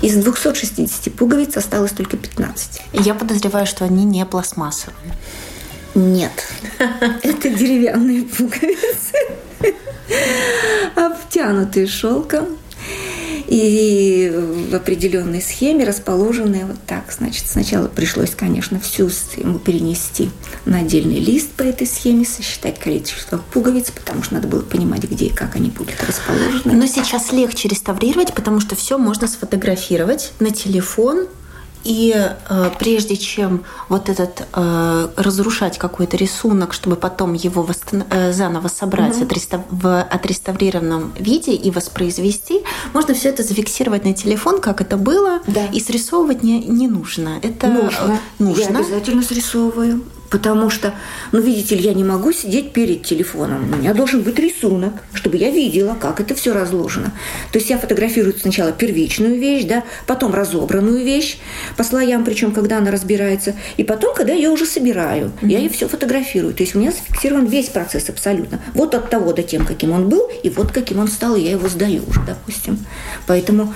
Из 0.00 0.14
260 0.14 1.12
пуговиц 1.14 1.56
осталось 1.56 1.90
только 1.90 2.16
15. 2.16 2.82
Я 2.92 3.14
подозреваю, 3.14 3.66
что 3.66 3.84
они 3.84 4.04
не 4.04 4.24
пластмассовые. 4.24 5.14
Нет, 5.94 6.32
это 6.78 7.48
деревянные 7.50 8.22
пуговицы, 8.22 9.16
обтянутые 10.94 11.88
шелком 11.88 12.56
и 13.48 14.30
в 14.70 14.74
определенной 14.74 15.40
схеме 15.40 15.84
расположенные 15.84 16.66
вот 16.66 16.76
так. 16.86 17.10
Значит, 17.10 17.46
сначала 17.46 17.88
пришлось, 17.88 18.30
конечно, 18.30 18.78
всю 18.78 19.08
ему 19.36 19.58
перенести 19.58 20.30
на 20.66 20.80
отдельный 20.80 21.18
лист 21.18 21.50
по 21.52 21.62
этой 21.62 21.86
схеме, 21.86 22.26
сосчитать 22.26 22.78
количество 22.78 23.38
пуговиц, 23.52 23.90
потому 23.90 24.22
что 24.22 24.34
надо 24.34 24.48
было 24.48 24.60
понимать, 24.60 25.04
где 25.04 25.26
и 25.26 25.32
как 25.32 25.56
они 25.56 25.70
будут 25.70 25.96
расположены. 26.06 26.74
Но 26.74 26.86
сейчас 26.86 27.32
легче 27.32 27.68
реставрировать, 27.68 28.34
потому 28.34 28.60
что 28.60 28.76
все 28.76 28.98
можно 28.98 29.26
сфотографировать 29.26 30.32
на 30.40 30.50
телефон, 30.50 31.26
и 31.88 32.14
э, 32.14 32.70
прежде 32.78 33.16
чем 33.16 33.64
вот 33.88 34.10
этот 34.10 34.46
э, 34.52 35.08
разрушать 35.16 35.78
какой-то 35.78 36.18
рисунок, 36.18 36.74
чтобы 36.74 36.96
потом 36.96 37.32
его 37.32 37.62
восстан... 37.62 38.04
э, 38.10 38.30
заново 38.32 38.68
собрать 38.68 39.16
угу. 39.16 39.24
отреставр... 39.24 39.64
в 39.70 40.02
отреставрированном 40.02 41.14
виде 41.18 41.54
и 41.54 41.70
воспроизвести, 41.70 42.60
можно 42.92 43.14
все 43.14 43.30
это 43.30 43.42
зафиксировать 43.42 44.04
на 44.04 44.12
телефон, 44.12 44.60
как 44.60 44.82
это 44.82 44.98
было, 44.98 45.40
да. 45.46 45.64
и 45.72 45.80
срисовывать 45.80 46.42
не, 46.42 46.60
не 46.60 46.88
нужно. 46.88 47.40
Это 47.42 47.68
нужно. 47.68 48.20
нужно. 48.38 48.60
Я 48.60 48.68
обязательно 48.68 49.22
срисовываю. 49.22 50.02
Потому 50.30 50.68
что, 50.68 50.94
ну, 51.32 51.40
видите 51.40 51.74
ли, 51.74 51.82
я 51.82 51.94
не 51.94 52.04
могу 52.04 52.32
сидеть 52.32 52.72
перед 52.72 53.02
телефоном. 53.02 53.72
У 53.72 53.76
меня 53.76 53.94
должен 53.94 54.22
быть 54.22 54.38
рисунок, 54.38 54.92
чтобы 55.14 55.36
я 55.38 55.50
видела, 55.50 55.96
как 55.98 56.20
это 56.20 56.34
все 56.34 56.52
разложено. 56.52 57.12
То 57.52 57.58
есть 57.58 57.70
я 57.70 57.78
фотографирую 57.78 58.34
сначала 58.38 58.72
первичную 58.72 59.38
вещь, 59.38 59.64
да, 59.64 59.84
потом 60.06 60.34
разобранную 60.34 61.04
вещь 61.04 61.38
по 61.76 61.84
слоям, 61.84 62.24
причем 62.24 62.52
когда 62.52 62.78
она 62.78 62.90
разбирается, 62.90 63.54
и 63.76 63.84
потом, 63.84 64.14
когда 64.14 64.32
я 64.32 64.50
уже 64.50 64.66
собираю, 64.66 65.32
mm-hmm. 65.40 65.48
я 65.48 65.58
ее 65.58 65.70
все 65.70 65.88
фотографирую. 65.88 66.52
То 66.52 66.62
есть 66.62 66.74
у 66.74 66.78
меня 66.78 66.92
зафиксирован 66.92 67.46
весь 67.46 67.68
процесс 67.68 68.08
абсолютно. 68.08 68.60
Вот 68.74 68.94
от 68.94 69.08
того 69.10 69.32
до 69.32 69.42
тем, 69.42 69.64
каким 69.64 69.92
он 69.92 70.08
был, 70.08 70.28
и 70.42 70.50
вот 70.50 70.72
каким 70.72 70.98
он 70.98 71.08
стал, 71.08 71.36
и 71.36 71.40
я 71.40 71.52
его 71.52 71.68
сдаю 71.68 72.02
уже, 72.06 72.20
допустим. 72.26 72.84
Поэтому 73.26 73.74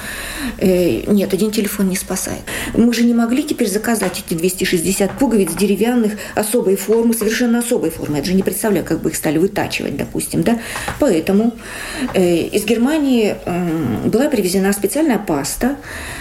э, 0.59 1.11
нет, 1.11 1.33
один 1.33 1.51
телефон 1.51 1.89
не 1.89 1.97
спасает. 1.97 2.43
Мы 2.75 2.93
же 2.93 3.05
не 3.05 3.15
могли 3.15 3.43
теперь 3.43 3.69
заказать 3.69 4.23
эти 4.27 4.37
260 4.37 5.19
пуговиц 5.19 5.53
деревянных, 5.55 6.13
особой 6.43 6.77
формы, 6.77 7.15
совершенно 7.15 7.59
особой 7.59 7.91
формы. 7.91 8.17
Я 8.17 8.23
даже 8.23 8.35
не 8.35 8.43
представляю, 8.43 8.85
как 8.85 9.01
бы 9.01 9.11
их 9.11 9.17
стали 9.17 9.39
вытачивать, 9.39 9.97
допустим. 9.97 10.43
Да? 10.43 10.59
Поэтому 11.01 11.53
э, 12.15 12.37
из 12.57 12.65
Германии 12.65 13.35
э, 13.45 14.09
была 14.09 14.29
привезена 14.29 14.73
специальная 14.73 15.19
паста, 15.19 15.77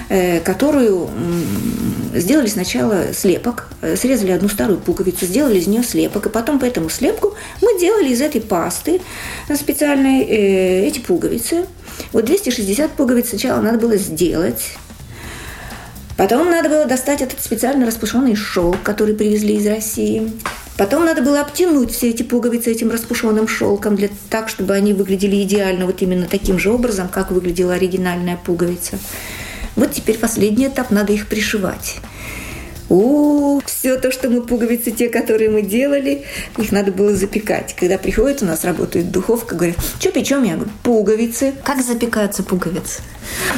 э, 0.09 0.39
которую 0.39 1.09
э, 2.13 2.19
сделали 2.19 2.47
сначала 2.47 3.13
слепок, 3.13 3.67
э, 3.81 3.95
срезали 3.95 4.31
одну 4.31 4.49
старую 4.49 4.79
пуговицу, 4.79 5.25
сделали 5.25 5.59
из 5.59 5.67
нее 5.67 5.83
слепок, 5.83 6.25
и 6.25 6.29
потом 6.29 6.59
по 6.59 6.65
этому 6.65 6.89
слепку 6.89 7.35
мы 7.61 7.79
делали 7.79 8.09
из 8.09 8.21
этой 8.21 8.41
пасты 8.41 9.01
специальной 9.55 10.23
э, 10.23 10.87
эти 10.87 10.99
пуговицы. 10.99 11.65
Вот 12.13 12.25
260 12.25 12.91
пуговиц 12.91 13.29
сначала 13.29 13.61
надо 13.61 13.77
было 13.77 13.97
сделать, 13.97 14.77
Потом 16.21 16.51
надо 16.51 16.69
было 16.69 16.85
достать 16.85 17.23
этот 17.23 17.41
специально 17.41 17.83
распушенный 17.83 18.35
шелк, 18.35 18.83
который 18.83 19.15
привезли 19.15 19.55
из 19.55 19.65
России. 19.65 20.31
Потом 20.77 21.03
надо 21.03 21.23
было 21.23 21.41
обтянуть 21.41 21.89
все 21.89 22.11
эти 22.11 22.21
пуговицы 22.21 22.71
этим 22.71 22.91
распушенным 22.91 23.47
шелком, 23.47 23.95
для, 23.95 24.07
так, 24.29 24.47
чтобы 24.47 24.75
они 24.75 24.93
выглядели 24.93 25.41
идеально 25.41 25.87
вот 25.87 26.03
именно 26.03 26.27
таким 26.27 26.59
же 26.59 26.71
образом, 26.71 27.07
как 27.07 27.31
выглядела 27.31 27.73
оригинальная 27.73 28.37
пуговица. 28.37 28.99
Вот 29.75 29.93
теперь 29.93 30.19
последний 30.19 30.67
этап, 30.67 30.91
надо 30.91 31.11
их 31.11 31.25
пришивать. 31.25 31.97
О, 32.91 33.62
все 33.65 33.95
то, 33.95 34.12
что 34.12 34.29
мы 34.29 34.41
пуговицы, 34.41 34.91
те, 34.91 35.07
которые 35.07 35.50
мы 35.50 35.62
делали, 35.62 36.25
их 36.57 36.74
надо 36.74 36.91
было 36.91 37.15
запекать. 37.15 37.74
Когда 37.79 37.98
приходит, 37.98 38.43
у 38.43 38.45
нас 38.45 38.65
работает 38.65 39.12
духовка, 39.12 39.55
говорят, 39.55 39.77
что 39.98 40.12
печем? 40.12 40.43
Я 40.43 40.55
говорю, 40.55 40.71
пуговицы. 40.83 41.53
Как 41.63 41.81
запекаются 41.81 42.43
пуговицы? 42.43 43.01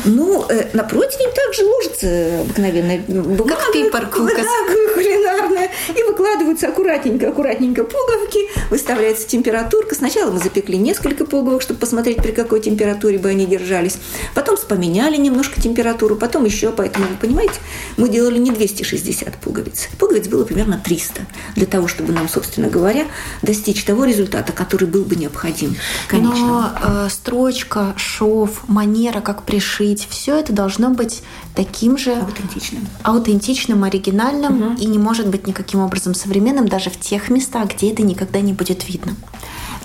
Ну, 0.06 0.46
э, 0.50 0.68
на 0.74 0.84
противень 0.84 1.34
также 1.34 1.64
ложится 1.66 2.42
обыкновенная 2.42 3.00
бумага. 3.08 3.56
Как 3.56 3.74
пипаркулка. 3.74 4.36
Да, 4.36 4.94
кулинарная. 4.94 5.72
И 5.98 6.04
выкладываются 6.04 6.68
аккуратненько-аккуратненько 6.68 7.86
пуговки, 7.86 8.40
выставляется 8.70 9.28
температурка. 9.28 9.96
Сначала 9.96 10.30
мы 10.30 10.38
запекли 10.38 10.78
несколько 10.78 11.26
пуговок, 11.26 11.64
чтобы 11.64 11.80
посмотреть, 11.80 12.18
при 12.18 12.34
какой 12.34 12.62
температуре 12.62 13.18
бы 13.18 13.30
они 13.30 13.48
держались. 13.48 13.98
Потом 14.36 14.58
поменяли 14.68 15.18
немножко 15.18 15.60
температуру, 15.60 16.16
потом 16.16 16.46
еще. 16.46 16.72
Поэтому, 16.72 17.08
вы 17.08 17.16
понимаете, 17.16 17.56
мы 17.98 18.10
делали 18.10 18.38
не 18.38 18.52
260 18.52 19.23
50 19.24 19.38
пуговиц. 19.38 19.90
Пуговиц 19.98 20.28
было 20.28 20.44
примерно 20.44 20.80
300 20.84 21.22
для 21.56 21.66
того, 21.66 21.88
чтобы 21.88 22.14
нам, 22.14 22.28
собственно 22.28 22.70
говоря, 22.70 23.06
достичь 23.42 23.84
того 23.84 24.06
результата, 24.06 24.52
который 24.52 24.88
был 24.88 25.04
бы 25.04 25.16
необходим. 25.16 25.76
Конечно. 26.08 26.48
Но 26.48 26.72
э, 26.82 27.10
строчка, 27.10 27.94
шов, 27.98 28.68
манера, 28.68 29.22
как 29.22 29.44
пришить, 29.44 30.08
все 30.10 30.38
это 30.38 30.54
должно 30.54 30.90
быть 30.90 31.24
таким 31.56 31.98
же 31.98 32.14
аутентичным, 32.14 32.88
аутентичным 33.04 33.84
оригинальным 33.84 34.74
угу. 34.74 34.82
и 34.82 34.86
не 34.86 34.98
может 34.98 35.28
быть 35.28 35.48
никаким 35.48 35.80
образом 35.80 36.14
современным 36.14 36.68
даже 36.68 36.90
в 36.90 37.00
тех 37.00 37.30
местах, 37.30 37.70
где 37.76 37.92
это 37.92 38.04
никогда 38.04 38.42
не 38.42 38.54
будет 38.54 38.88
видно. 38.88 39.16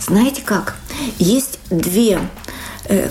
Знаете 0.01 0.43
как? 0.43 0.77
Есть 1.19 1.59
две 1.71 2.21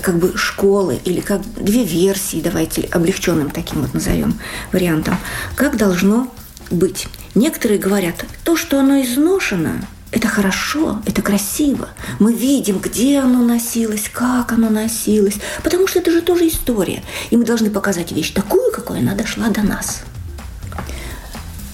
как 0.02 0.18
бы 0.18 0.36
школы 0.36 1.00
или 1.04 1.20
как 1.20 1.42
две 1.54 1.84
версии, 1.84 2.40
давайте 2.40 2.82
облегченным 2.82 3.50
таким 3.50 3.82
вот 3.82 3.94
назовем 3.94 4.38
вариантом, 4.72 5.16
как 5.54 5.76
должно 5.76 6.32
быть. 6.70 7.06
Некоторые 7.34 7.78
говорят, 7.78 8.24
то, 8.44 8.56
что 8.56 8.80
оно 8.80 9.00
изношено, 9.00 9.80
это 10.10 10.26
хорошо, 10.26 11.02
это 11.04 11.20
красиво. 11.22 11.88
Мы 12.18 12.32
видим, 12.32 12.78
где 12.78 13.18
оно 13.18 13.42
носилось, 13.42 14.08
как 14.10 14.52
оно 14.52 14.70
носилось. 14.70 15.36
Потому 15.62 15.86
что 15.86 15.98
это 15.98 16.10
же 16.10 16.22
тоже 16.22 16.48
история. 16.48 17.02
И 17.30 17.36
мы 17.36 17.44
должны 17.44 17.70
показать 17.70 18.12
вещь 18.12 18.32
такую, 18.32 18.72
какой 18.72 19.00
она 19.00 19.14
дошла 19.14 19.48
до 19.48 19.62
нас. 19.62 20.02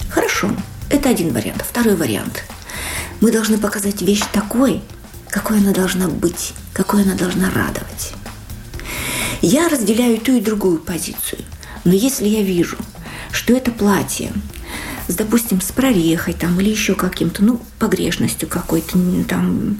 Хорошо, 0.09 0.51
это 0.89 1.09
один 1.09 1.33
вариант. 1.33 1.63
Второй 1.67 1.95
вариант. 1.95 2.43
Мы 3.21 3.31
должны 3.31 3.57
показать 3.57 4.01
вещь 4.01 4.23
такой, 4.33 4.81
какой 5.35 5.57
она 5.57 5.73
должна 5.73 6.07
быть, 6.07 6.53
какой 6.71 7.03
она 7.03 7.13
должна 7.13 7.51
радовать. 7.51 8.13
Я 9.41 9.67
разделяю 9.67 10.17
ту 10.17 10.37
и 10.37 10.39
другую 10.39 10.79
позицию. 10.79 11.41
Но 11.83 11.91
если 11.91 12.25
я 12.25 12.41
вижу, 12.41 12.77
что 13.33 13.53
это 13.53 13.69
платье 13.69 14.31
с, 15.09 15.13
допустим, 15.13 15.59
с 15.59 15.73
прорехой 15.73 16.33
там, 16.33 16.57
или 16.61 16.69
еще 16.69 16.95
каким-то, 16.95 17.43
ну, 17.43 17.61
погрешностью 17.79 18.47
какой-то, 18.47 18.97
там, 19.27 19.77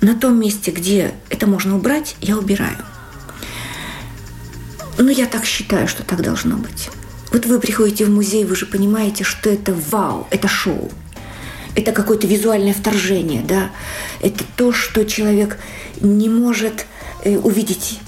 на 0.00 0.16
том 0.16 0.40
месте, 0.40 0.72
где 0.72 1.14
это 1.30 1.46
можно 1.46 1.76
убрать, 1.76 2.16
я 2.20 2.36
убираю. 2.36 2.78
Но 4.98 5.10
я 5.10 5.26
так 5.26 5.44
считаю, 5.44 5.86
что 5.86 6.02
так 6.02 6.22
должно 6.22 6.56
быть. 6.56 6.90
Вот 7.30 7.46
вы 7.46 7.60
приходите 7.60 8.04
в 8.04 8.10
музей, 8.10 8.44
вы 8.44 8.56
же 8.56 8.66
понимаете, 8.66 9.22
что 9.22 9.48
это 9.48 9.72
вау, 9.90 10.26
это 10.32 10.48
шоу. 10.48 10.90
Это 11.78 11.92
какое-то 11.92 12.26
визуальное 12.26 12.74
вторжение, 12.74 13.40
да. 13.40 13.70
Это 14.20 14.42
то, 14.56 14.72
что 14.72 15.04
человек 15.04 15.58
не 16.00 16.28
может 16.28 16.86
э, 17.22 17.38
увидеть 17.38 18.00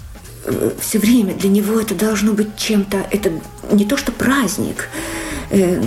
э, 0.45 0.73
все 0.81 0.99
время. 0.99 1.35
Для 1.35 1.49
него 1.50 1.79
это 1.79 1.95
должно 1.95 2.33
быть 2.33 2.57
чем-то, 2.57 3.07
это 3.12 3.31
не 3.71 3.85
то 3.85 3.97
что 3.97 4.11
праздник. 4.11 4.89
Э, 5.50 5.81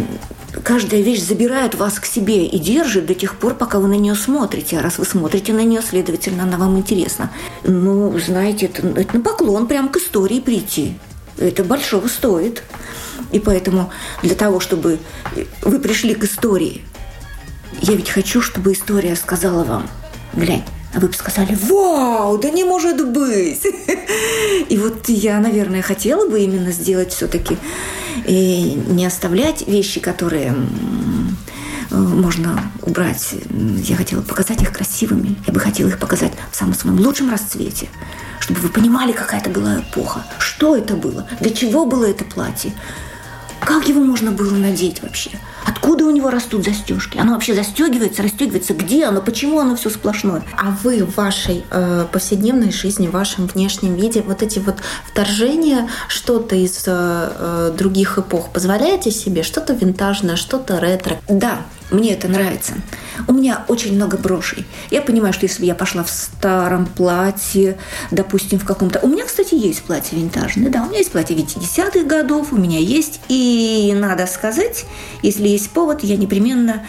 каждая 0.63 1.01
вещь 1.01 1.21
забирает 1.23 1.75
вас 1.75 1.99
к 1.99 2.05
себе 2.05 2.45
и 2.45 2.57
держит 2.57 3.05
до 3.05 3.15
тех 3.15 3.35
пор, 3.35 3.53
пока 3.53 3.79
вы 3.79 3.89
на 3.89 3.95
нее 3.95 4.15
смотрите. 4.15 4.79
А 4.79 4.81
раз 4.81 4.97
вы 4.97 5.03
смотрите 5.03 5.51
на 5.51 5.65
нее, 5.65 5.81
следовательно, 5.81 6.43
она 6.43 6.57
вам 6.57 6.77
интересна. 6.77 7.31
Ну, 7.65 8.17
знаете, 8.17 8.67
это, 8.67 8.87
это 8.97 9.17
на 9.17 9.21
поклон 9.21 9.67
прям 9.67 9.89
к 9.89 9.97
истории 9.97 10.39
прийти. 10.39 10.97
Это 11.37 11.65
большого 11.65 12.07
стоит. 12.07 12.63
И 13.33 13.41
поэтому 13.41 13.91
для 14.21 14.35
того, 14.35 14.61
чтобы 14.61 14.99
вы 15.63 15.79
пришли 15.79 16.15
к 16.15 16.23
истории, 16.23 16.81
я 17.83 17.95
ведь 17.95 18.09
хочу, 18.09 18.41
чтобы 18.41 18.71
история 18.71 19.15
сказала 19.15 19.63
вам, 19.65 19.89
глянь, 20.33 20.63
а 20.93 20.99
вы 21.01 21.09
бы 21.09 21.13
сказали, 21.13 21.57
вау, 21.69 22.37
да 22.37 22.49
не 22.49 22.63
может 22.63 23.05
быть. 23.11 23.65
И 24.69 24.77
вот 24.77 25.09
я, 25.09 25.39
наверное, 25.39 25.81
хотела 25.81 26.27
бы 26.29 26.39
именно 26.39 26.71
сделать 26.71 27.11
все-таки 27.11 27.57
и 28.25 28.81
не 28.87 29.05
оставлять 29.05 29.67
вещи, 29.67 29.99
которые 29.99 30.55
можно 31.89 32.71
убрать. 32.81 33.35
Я 33.49 33.97
хотела 33.97 34.21
показать 34.21 34.61
их 34.61 34.71
красивыми. 34.71 35.35
Я 35.45 35.53
бы 35.53 35.59
хотела 35.59 35.89
их 35.89 35.99
показать 35.99 36.31
в 36.51 36.55
самом 36.55 36.75
своем 36.75 36.97
лучшем 36.99 37.29
расцвете, 37.29 37.89
чтобы 38.39 38.61
вы 38.61 38.69
понимали, 38.69 39.11
какая 39.11 39.41
это 39.41 39.49
была 39.49 39.81
эпоха, 39.81 40.23
что 40.39 40.77
это 40.77 40.95
было, 40.95 41.27
для 41.41 41.51
чего 41.51 41.85
было 41.85 42.05
это 42.05 42.23
платье, 42.23 42.73
как 43.65 43.87
его 43.87 44.01
можно 44.01 44.31
было 44.31 44.55
надеть 44.55 45.01
вообще? 45.01 45.31
Откуда 45.65 46.05
у 46.05 46.09
него 46.09 46.29
растут 46.29 46.65
застежки? 46.65 47.17
Оно 47.17 47.33
вообще 47.33 47.53
застегивается, 47.53 48.23
расстегивается? 48.23 48.73
Где 48.73 49.05
оно? 49.05 49.21
Почему 49.21 49.59
оно 49.59 49.75
все 49.75 49.89
сплошное? 49.89 50.43
А 50.57 50.75
вы 50.83 51.03
в 51.05 51.15
вашей 51.15 51.63
э, 51.69 52.05
повседневной 52.11 52.71
жизни, 52.71 53.07
в 53.07 53.11
вашем 53.11 53.47
внешнем 53.47 53.95
виде, 53.95 54.21
вот 54.21 54.41
эти 54.41 54.59
вот 54.59 54.75
вторжения, 55.05 55.89
что-то 56.07 56.55
из 56.55 56.83
э, 56.87 56.91
э 56.91 57.73
других 57.77 58.17
эпох 58.17 58.49
позволяете 58.51 59.11
себе? 59.11 59.43
Что-то 59.43 59.73
винтажное, 59.73 60.35
что-то 60.35 60.79
ретро? 60.79 61.19
Да, 61.27 61.61
мне 61.93 62.13
это 62.13 62.27
нравится. 62.27 62.73
У 63.27 63.33
меня 63.33 63.63
очень 63.67 63.95
много 63.95 64.17
брошей. 64.17 64.65
Я 64.89 65.01
понимаю, 65.01 65.33
что 65.33 65.45
если 65.45 65.61
бы 65.61 65.65
я 65.65 65.75
пошла 65.75 66.03
в 66.03 66.09
старом 66.09 66.85
платье, 66.85 67.77
допустим, 68.11 68.59
в 68.59 68.65
каком-то... 68.65 68.99
У 68.99 69.07
меня, 69.07 69.25
кстати, 69.25 69.55
есть 69.55 69.83
платье 69.83 70.17
винтажное, 70.17 70.69
да, 70.69 70.83
у 70.83 70.87
меня 70.87 70.99
есть 70.99 71.11
платье 71.11 71.35
50-х 71.35 72.03
годов, 72.03 72.51
у 72.51 72.57
меня 72.57 72.79
есть. 72.79 73.21
И 73.29 73.93
надо 73.95 74.27
сказать, 74.27 74.85
если 75.21 75.47
есть 75.47 75.69
повод, 75.69 76.03
я 76.03 76.17
непременно 76.17 76.85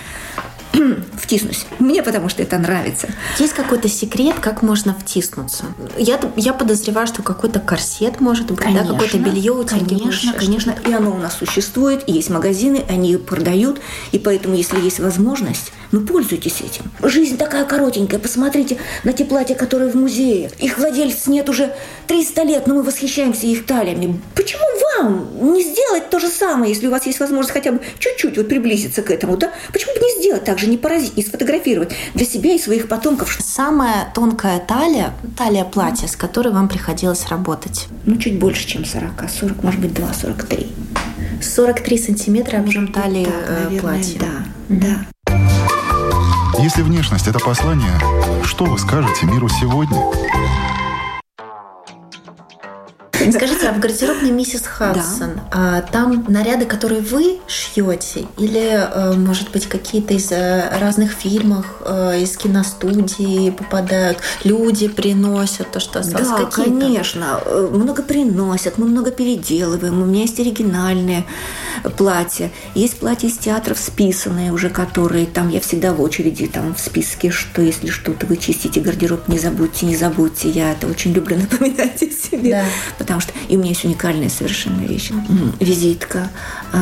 втиснусь. 1.20 1.66
Мне 1.78 2.02
потому 2.02 2.28
что 2.28 2.42
это 2.42 2.58
нравится. 2.58 3.08
Есть 3.38 3.54
какой-то 3.54 3.88
секрет, 3.88 4.36
как 4.40 4.62
можно 4.62 4.94
втиснуться? 4.94 5.64
Я, 5.96 6.20
я 6.36 6.52
подозреваю, 6.52 7.06
что 7.06 7.22
какой-то 7.22 7.60
корсет 7.60 8.20
может 8.20 8.46
быть, 8.46 8.58
конечно, 8.58 8.88
да, 8.88 8.92
какое-то 8.92 9.18
белье 9.18 9.52
утягивающее. 9.52 10.32
Конечно, 10.32 10.72
конечно. 10.72 10.74
И 10.86 10.92
оно 10.92 11.12
у 11.12 11.18
нас 11.18 11.36
существует, 11.38 12.04
и 12.06 12.12
есть 12.12 12.30
магазины, 12.30 12.84
они 12.88 13.16
продают, 13.16 13.80
и 14.12 14.18
поэтому, 14.18 14.54
если 14.54 14.80
есть 14.80 15.00
возможность, 15.00 15.72
ну, 15.94 16.06
пользуйтесь 16.06 16.60
этим. 16.60 16.90
Жизнь 17.02 17.36
такая 17.36 17.64
коротенькая. 17.64 18.18
Посмотрите 18.18 18.78
на 19.04 19.12
те 19.12 19.24
платья, 19.24 19.54
которые 19.54 19.90
в 19.90 19.94
музее. 19.94 20.50
Их 20.58 20.78
владельцев 20.78 21.28
нет 21.28 21.48
уже 21.48 21.74
300 22.08 22.42
лет, 22.42 22.66
но 22.66 22.74
мы 22.74 22.82
восхищаемся 22.82 23.46
их 23.46 23.64
талиями. 23.64 24.20
Почему 24.34 24.64
вам 24.98 25.52
не 25.54 25.62
сделать 25.62 26.10
то 26.10 26.18
же 26.18 26.28
самое, 26.28 26.72
если 26.72 26.88
у 26.88 26.90
вас 26.90 27.06
есть 27.06 27.20
возможность 27.20 27.52
хотя 27.52 27.72
бы 27.72 27.80
чуть-чуть 27.98 28.36
вот 28.36 28.48
приблизиться 28.48 29.02
к 29.02 29.10
этому, 29.10 29.36
да? 29.36 29.52
Почему 29.72 29.94
бы 29.94 30.00
не 30.00 30.20
сделать 30.20 30.44
так 30.44 30.58
же, 30.58 30.66
не 30.66 30.76
поразить, 30.76 31.16
не 31.16 31.22
сфотографировать 31.22 31.92
для 32.14 32.26
себя 32.26 32.54
и 32.54 32.58
своих 32.58 32.88
потомков? 32.88 33.38
Самая 33.40 34.12
тонкая 34.14 34.58
талия, 34.60 35.14
талия 35.38 35.64
платья, 35.64 36.08
с 36.08 36.16
которой 36.16 36.52
вам 36.52 36.68
приходилось 36.68 37.26
работать? 37.28 37.86
Ну, 38.04 38.16
чуть 38.16 38.38
больше, 38.38 38.66
чем 38.66 38.84
40. 38.84 39.30
40, 39.30 39.62
может 39.62 39.80
быть, 39.80 39.94
2, 39.94 40.12
43. 40.12 40.66
43 41.40 41.98
сантиметра 41.98 42.58
объем 42.58 42.92
талии 42.92 43.24
да, 43.24 43.30
э, 43.30 43.64
наверное, 43.64 43.80
платья. 43.80 44.18
Да, 44.18 44.44
да. 44.68 45.13
Если 46.64 46.80
внешность– 46.80 47.26
это 47.28 47.38
послание, 47.40 47.92
что 48.42 48.64
вы 48.64 48.78
скажете 48.78 49.26
миру 49.26 49.50
сегодня? 49.50 50.00
Скажите, 53.32 53.68
а 53.68 53.72
в 53.72 53.80
гардеробной 53.80 54.30
миссис 54.30 54.62
Хадсон 54.66 55.40
да. 55.50 55.84
там 55.92 56.24
наряды, 56.28 56.64
которые 56.64 57.00
вы 57.00 57.38
шьете, 57.46 58.26
или, 58.38 58.60
э, 58.60 59.12
может 59.14 59.50
быть, 59.50 59.66
какие-то 59.66 60.14
из 60.14 60.30
э, 60.32 60.78
разных 60.78 61.12
фильмов, 61.12 61.66
э, 61.80 62.20
из 62.22 62.36
киностудии 62.36 63.50
попадают, 63.50 64.18
люди 64.42 64.88
приносят 64.88 65.70
то, 65.70 65.80
что 65.80 66.00
осталось? 66.00 66.28
Да, 66.28 66.46
конечно, 66.46 67.40
много 67.70 68.02
приносят, 68.02 68.78
мы 68.78 68.86
много 68.86 69.10
переделываем. 69.10 70.02
У 70.02 70.06
меня 70.06 70.22
есть 70.22 70.38
оригинальные 70.40 71.24
платья, 71.96 72.50
есть 72.74 72.98
платья 72.98 73.28
из 73.28 73.38
театров 73.38 73.78
списанные 73.78 74.52
уже, 74.52 74.70
которые 74.70 75.26
там 75.26 75.48
я 75.48 75.60
всегда 75.60 75.92
в 75.92 76.00
очереди 76.00 76.46
там 76.46 76.74
в 76.74 76.80
списке, 76.80 77.30
что 77.30 77.62
если 77.62 77.88
что-то 77.88 78.26
вы 78.26 78.36
чистите 78.36 78.80
гардероб, 78.80 79.28
не 79.28 79.38
забудьте, 79.38 79.86
не 79.86 79.96
забудьте. 79.96 80.48
Я 80.48 80.72
это 80.72 80.86
очень 80.86 81.12
люблю 81.12 81.36
напоминать 81.50 82.02
о 82.02 82.10
себе. 82.10 82.50
Да 82.98 83.04
потому 83.04 83.13
что 83.20 83.32
и 83.48 83.56
у 83.56 83.60
меня 83.60 83.70
есть 83.70 83.84
уникальная 83.84 84.28
совершенно 84.28 84.82
вещь. 84.82 85.10
Визитка 85.60 86.30
э, 86.72 86.78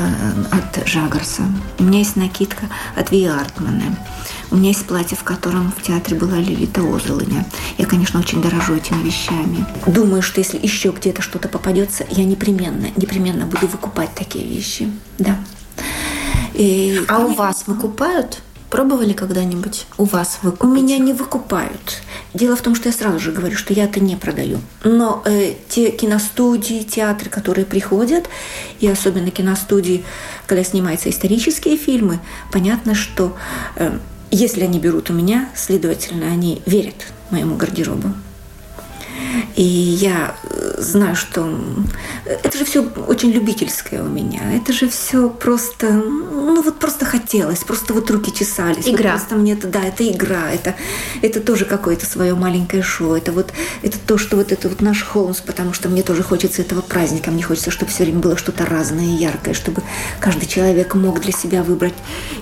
от 0.50 0.86
Жагарса. 0.88 1.42
У 1.78 1.84
меня 1.84 1.98
есть 1.98 2.16
накидка 2.16 2.66
от 2.96 3.10
Ви 3.10 3.24
Артмана. 3.26 3.96
У 4.50 4.56
меня 4.56 4.68
есть 4.68 4.84
платье, 4.84 5.16
в 5.16 5.24
котором 5.24 5.72
в 5.72 5.82
театре 5.82 6.16
была 6.16 6.36
Лилита 6.36 6.82
Озолыня. 6.82 7.46
Я, 7.78 7.86
конечно, 7.86 8.20
очень 8.20 8.42
дорожу 8.42 8.74
этими 8.74 9.02
вещами. 9.02 9.64
Думаю, 9.86 10.22
что 10.22 10.40
если 10.40 10.58
еще 10.58 10.90
где-то 10.90 11.22
что-то 11.22 11.48
попадется, 11.48 12.04
я 12.10 12.24
непременно, 12.24 12.88
непременно 12.96 13.46
буду 13.46 13.66
выкупать 13.66 14.14
такие 14.14 14.46
вещи. 14.46 14.90
Да. 15.18 15.38
И, 16.52 17.02
а 17.08 17.20
у 17.20 17.32
вас 17.32 17.64
выкупают? 17.66 18.42
Пробовали 18.72 19.12
когда-нибудь? 19.12 19.86
У 19.98 20.04
вас 20.04 20.38
выкупить? 20.40 20.64
У 20.64 20.74
меня 20.74 20.96
не 20.96 21.12
выкупают. 21.12 22.00
Дело 22.32 22.56
в 22.56 22.62
том, 22.62 22.74
что 22.74 22.88
я 22.88 22.94
сразу 22.94 23.18
же 23.18 23.30
говорю, 23.30 23.54
что 23.54 23.74
я 23.74 23.84
это 23.84 24.00
не 24.00 24.16
продаю. 24.16 24.60
Но 24.82 25.22
э, 25.26 25.52
те 25.68 25.90
киностудии, 25.90 26.82
театры, 26.82 27.28
которые 27.28 27.66
приходят, 27.66 28.30
и 28.80 28.88
особенно 28.88 29.30
киностудии, 29.30 30.06
когда 30.46 30.64
снимаются 30.64 31.10
исторические 31.10 31.76
фильмы, 31.76 32.18
понятно, 32.50 32.94
что 32.94 33.36
э, 33.76 33.98
если 34.30 34.62
они 34.62 34.78
берут 34.78 35.10
у 35.10 35.12
меня, 35.12 35.50
следовательно, 35.54 36.28
они 36.28 36.62
верят 36.64 37.12
моему 37.30 37.56
гардеробу. 37.56 38.14
И 39.56 39.62
я 39.62 40.34
э, 40.44 40.74
знаю, 40.78 41.16
что 41.16 41.58
это 42.24 42.56
же 42.56 42.64
все 42.64 42.82
очень 42.82 43.30
любительское 43.30 44.02
у 44.02 44.08
меня. 44.08 44.54
Это 44.54 44.72
же 44.72 44.88
все 44.88 45.28
просто, 45.28 45.90
ну 45.90 46.62
вот 46.62 46.78
просто 46.78 47.04
хотелось, 47.04 47.60
просто 47.60 47.92
вот 47.92 48.10
руки 48.10 48.32
чесались. 48.32 48.88
Игра. 48.88 49.12
Вот 49.12 49.18
просто 49.20 49.34
мне 49.36 49.52
это, 49.52 49.68
да, 49.68 49.82
это 49.84 50.08
игра, 50.08 50.50
это, 50.50 50.74
это 51.20 51.40
тоже 51.40 51.64
какое-то 51.64 52.06
свое 52.06 52.34
маленькое 52.34 52.82
шоу. 52.82 53.14
Это 53.14 53.32
вот 53.32 53.52
это 53.82 53.98
то, 53.98 54.18
что 54.18 54.36
вот 54.36 54.52
это 54.52 54.68
вот 54.68 54.80
наш 54.80 55.02
Холмс, 55.02 55.40
потому 55.40 55.72
что 55.72 55.88
мне 55.88 56.02
тоже 56.02 56.22
хочется 56.22 56.62
этого 56.62 56.80
праздника. 56.80 57.30
Мне 57.30 57.42
хочется, 57.42 57.70
чтобы 57.70 57.90
все 57.90 58.04
время 58.04 58.20
было 58.20 58.36
что-то 58.36 58.64
разное 58.64 59.04
и 59.04 59.16
яркое, 59.16 59.54
чтобы 59.54 59.82
каждый 60.20 60.46
человек 60.46 60.94
мог 60.94 61.20
для 61.20 61.32
себя 61.32 61.62
выбрать 61.62 61.94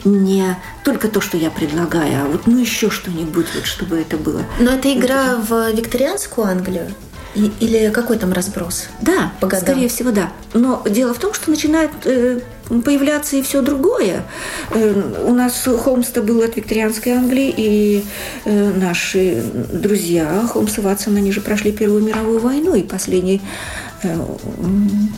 не 0.05 0.57
только 0.85 1.09
то, 1.09 1.21
что 1.21 1.37
я 1.37 1.51
предлагаю, 1.51 2.25
а 2.25 2.27
вот 2.27 2.47
ну 2.47 2.59
еще 2.59 2.91
что-нибудь, 2.91 3.47
вот, 3.55 3.67
чтобы 3.67 3.99
это 3.99 4.17
было. 4.17 4.45
Но 4.59 4.73
это 4.73 4.93
игра 4.93 5.37
в 5.37 5.73
викторианскую 5.73 6.47
Англию? 6.47 6.87
И, 7.35 7.53
или 7.61 7.91
какой 7.91 8.19
там 8.19 8.33
разброс? 8.33 8.89
Да, 9.01 9.33
по 9.41 9.47
годам? 9.47 9.65
скорее 9.65 9.89
всего, 9.89 10.11
да. 10.11 10.33
Но 10.53 10.83
дело 10.89 11.15
в 11.15 11.19
том, 11.19 11.33
что 11.33 11.51
начинает 11.51 11.91
э, 12.05 12.41
появляться 12.85 13.37
и 13.37 13.43
все 13.43 13.63
другое. 13.63 14.25
Э, 14.71 15.25
у 15.27 15.33
нас 15.33 15.65
Холмс-то 15.65 16.23
был 16.23 16.43
от 16.43 16.57
викторианской 16.57 17.13
Англии, 17.13 17.55
и 17.57 18.05
э, 18.45 18.73
наши 18.77 19.45
друзья 19.73 20.45
Холмс 20.49 20.79
и 20.79 20.81
Ватсон, 20.81 21.17
они 21.17 21.31
же 21.31 21.41
прошли 21.41 21.71
Первую 21.71 22.03
мировую 22.03 22.41
войну, 22.41 22.75
и 22.75 22.83
последний 22.83 23.41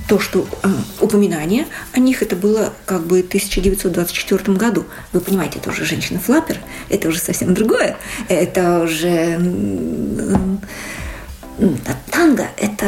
то, 0.08 0.18
что 0.18 0.46
э, 0.62 0.68
упоминание 1.00 1.66
о 1.92 2.00
них, 2.00 2.22
это 2.22 2.36
было 2.36 2.72
как 2.84 3.02
бы 3.02 3.22
в 3.22 3.26
1924 3.26 4.56
году. 4.56 4.84
Вы 5.12 5.20
понимаете, 5.20 5.58
это 5.58 5.70
уже 5.70 5.84
женщина-флаппер, 5.84 6.58
это 6.88 7.08
уже 7.08 7.18
совсем 7.18 7.54
другое. 7.54 7.96
Это 8.28 8.80
уже 8.80 9.38
танго, 12.10 12.48
это 12.58 12.86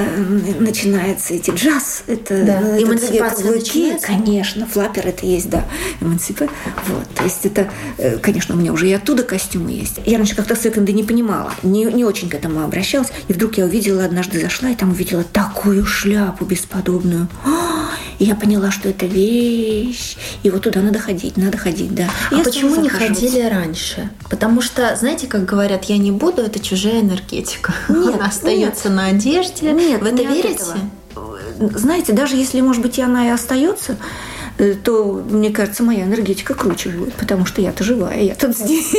начинается 0.59 1.35
эти 1.35 1.51
джаз, 1.51 2.05
это, 2.07 2.45
да. 2.45 2.61
это 2.61 2.83
эмансипация 2.83 3.53
начинается? 3.53 4.07
Конечно, 4.07 4.67
флаппер 4.67 5.07
это 5.07 5.27
есть, 5.27 5.51
да, 5.51 5.65
эмансипация. 6.01 6.51
Вот, 6.89 7.09
то 7.15 7.25
есть 7.25 7.45
это, 7.45 7.71
э, 7.99 8.19
конечно, 8.19 8.55
у 8.55 8.59
меня 8.59 8.73
уже 8.73 8.89
и 8.89 8.93
оттуда 8.93 9.23
костюмы 9.23 9.71
есть. 9.71 10.01
Я 10.07 10.19
раньше 10.19 10.35
как-то 10.35 10.57
секонды 10.57 10.93
не 10.93 11.03
понимала, 11.03 11.53
не, 11.63 11.85
не 11.85 12.05
очень 12.05 12.29
к 12.29 12.35
этому 12.35 12.63
обращалась, 12.63 13.13
и 13.29 13.33
вдруг 13.33 13.59
я 13.59 13.65
увидела, 13.65 14.05
однажды 14.05 14.41
зашла, 14.41 14.71
и 14.71 14.75
там 14.75 14.91
увидела 14.91 15.25
такую 15.25 15.85
шляпу 15.85 16.45
бесподобную. 16.45 17.29
И 18.21 18.27
я 18.27 18.37
поняла, 18.37 18.71
что 18.71 18.89
это 18.89 19.07
вещь, 19.07 20.17
и 20.45 20.51
вот 20.51 20.63
туда 20.63 20.81
надо 20.83 21.01
ходить, 21.01 21.37
надо 21.37 21.59
ходить, 21.59 21.93
да. 21.93 22.09
А 22.31 22.37
я 22.37 22.45
почему 22.45 22.77
не 22.77 22.89
ходили 22.89 23.41
раньше? 23.41 24.09
Потому 24.31 24.63
что, 24.63 24.95
знаете, 24.95 25.27
как 25.27 25.45
говорят, 25.45 25.87
я 25.87 25.99
не 25.99 26.13
буду, 26.13 26.43
это 26.43 26.61
чужая 26.61 27.01
энергетика. 27.01 27.75
Нет, 27.89 28.15
Она 28.15 28.27
остается 28.27 28.64
на 28.91 29.07
одежде. 29.07 29.73
Нет, 29.73 30.03
в 30.03 30.05
это 30.05 30.15
не 30.15 30.27
верите? 30.27 30.65
Знаете, 31.59 32.13
даже 32.13 32.37
если, 32.37 32.61
может 32.61 32.83
быть, 32.83 32.99
и 32.99 33.03
она 33.03 33.27
и 33.27 33.31
остается, 33.31 33.97
э, 34.59 34.75
то, 34.75 35.25
мне 35.31 35.51
кажется, 35.51 35.83
моя 35.83 36.05
энергетика 36.05 36.55
круче 36.55 36.91
будет, 36.91 37.15
потому 37.15 37.47
что 37.47 37.63
я-то 37.63 37.85
живая, 37.85 38.21
я 38.21 38.35
тут 38.35 38.57
здесь. 38.57 38.93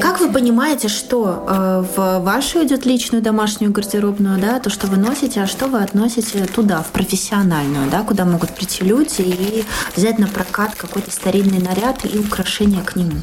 Как 0.00 0.20
вы 0.20 0.32
понимаете, 0.32 0.88
что 0.88 1.44
э, 1.46 1.84
в 1.96 2.18
вашу 2.20 2.64
идет 2.64 2.86
личную 2.86 3.22
домашнюю 3.22 3.72
гардеробную, 3.72 4.40
да, 4.40 4.58
то, 4.58 4.70
что 4.70 4.86
вы 4.86 4.96
носите, 4.96 5.42
а 5.42 5.46
что 5.46 5.66
вы 5.66 5.82
относите 5.82 6.44
туда, 6.46 6.82
в 6.82 6.88
профессиональную, 6.88 7.90
да, 7.90 8.02
куда 8.02 8.24
могут 8.24 8.50
прийти 8.50 8.82
люди 8.84 9.20
и 9.20 9.64
взять 9.94 10.18
на 10.18 10.26
прокат 10.26 10.74
какой-то 10.74 11.10
старинный 11.10 11.58
наряд 11.58 12.04
и 12.04 12.18
украшения 12.18 12.82
к 12.82 12.96
нему? 12.96 13.20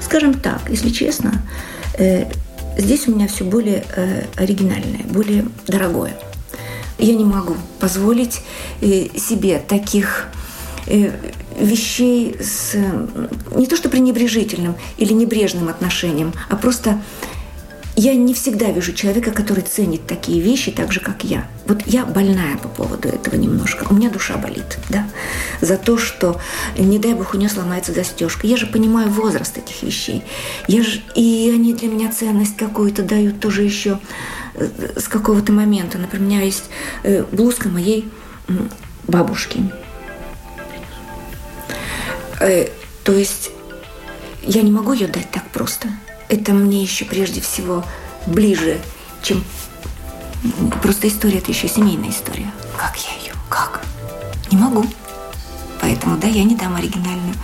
Скажем 0.00 0.34
так, 0.34 0.60
если 0.68 0.90
честно, 0.90 1.32
здесь 2.78 3.08
у 3.08 3.14
меня 3.14 3.28
все 3.28 3.44
более 3.44 3.84
э, 3.96 4.24
оригинальное, 4.36 5.02
более 5.08 5.46
дорогое. 5.66 6.16
Я 6.98 7.14
не 7.14 7.24
могу 7.24 7.56
позволить 7.78 8.40
э, 8.80 9.08
себе 9.18 9.62
таких 9.66 10.28
э, 10.86 11.10
вещей 11.58 12.36
с 12.40 12.74
не 13.54 13.66
то 13.66 13.76
что 13.76 13.88
пренебрежительным 13.88 14.76
или 14.98 15.12
небрежным 15.12 15.68
отношением, 15.68 16.32
а 16.48 16.56
просто 16.56 17.00
я 17.96 18.14
не 18.14 18.34
всегда 18.34 18.70
вижу 18.70 18.92
человека, 18.92 19.30
который 19.30 19.62
ценит 19.62 20.06
такие 20.06 20.40
вещи 20.40 20.70
так 20.70 20.92
же, 20.92 21.00
как 21.00 21.24
я. 21.24 21.48
Вот 21.66 21.82
я 21.86 22.04
больная 22.04 22.58
по 22.58 22.68
поводу 22.68 23.08
этого 23.08 23.36
немножко. 23.36 23.86
У 23.88 23.94
меня 23.94 24.10
душа 24.10 24.36
болит, 24.36 24.78
да, 24.90 25.08
за 25.62 25.78
то, 25.78 25.96
что, 25.96 26.38
не 26.76 26.98
дай 26.98 27.14
бог, 27.14 27.32
у 27.32 27.38
нее 27.38 27.48
сломается 27.48 27.94
застежка. 27.94 28.46
Я 28.46 28.58
же 28.58 28.66
понимаю 28.66 29.08
возраст 29.08 29.56
этих 29.56 29.82
вещей. 29.82 30.22
Я 30.68 30.82
же, 30.82 31.00
и 31.14 31.50
они 31.54 31.72
для 31.72 31.88
меня 31.88 32.12
ценность 32.12 32.56
какую-то 32.56 33.02
дают 33.02 33.40
тоже 33.40 33.62
еще 33.62 33.98
э, 34.54 34.68
с 34.96 35.08
какого-то 35.08 35.52
момента. 35.52 35.96
Например, 35.96 36.26
у 36.26 36.30
меня 36.30 36.42
есть 36.42 36.64
э, 37.02 37.24
блузка 37.32 37.70
моей 37.70 38.06
бабушки. 39.08 39.72
Э, 42.40 42.68
то 43.04 43.12
есть 43.12 43.50
я 44.42 44.60
не 44.60 44.70
могу 44.70 44.92
ее 44.92 45.06
дать 45.08 45.30
так 45.30 45.48
просто. 45.48 45.88
Это 46.28 46.52
мне 46.52 46.82
еще 46.82 47.04
прежде 47.04 47.40
всего 47.40 47.84
ближе, 48.26 48.80
чем 49.22 49.44
просто 50.82 51.08
история, 51.08 51.38
это 51.38 51.52
еще 51.52 51.68
семейная 51.68 52.10
история. 52.10 52.50
Как 52.76 52.96
я 52.96 53.14
ее? 53.22 53.32
Как? 53.48 53.80
Не 54.50 54.58
могу. 54.58 54.84
Поэтому, 55.80 56.16
да, 56.16 56.26
я 56.26 56.44
не 56.44 56.56
дам 56.56 56.76
оригинальную. 56.76 57.34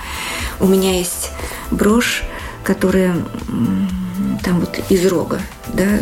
У 0.61 0.67
меня 0.67 0.97
есть 0.97 1.31
брошь, 1.71 2.23
которая 2.65 3.15
там 4.43 4.61
вот 4.61 4.79
из 4.89 5.07
рога, 5.07 5.41
да, 5.73 6.01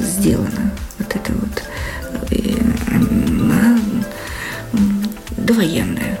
сделана. 0.00 0.72
Вот 0.98 1.14
это 1.14 1.32
вот. 1.32 1.62
Она 2.88 3.78
довоенная. 5.36 6.18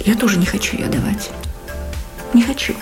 Я 0.00 0.14
тоже 0.14 0.38
не 0.38 0.46
хочу 0.46 0.76
ее 0.76 0.86
давать. 0.86 1.30
Не 2.32 2.42
хочу. 2.42 2.74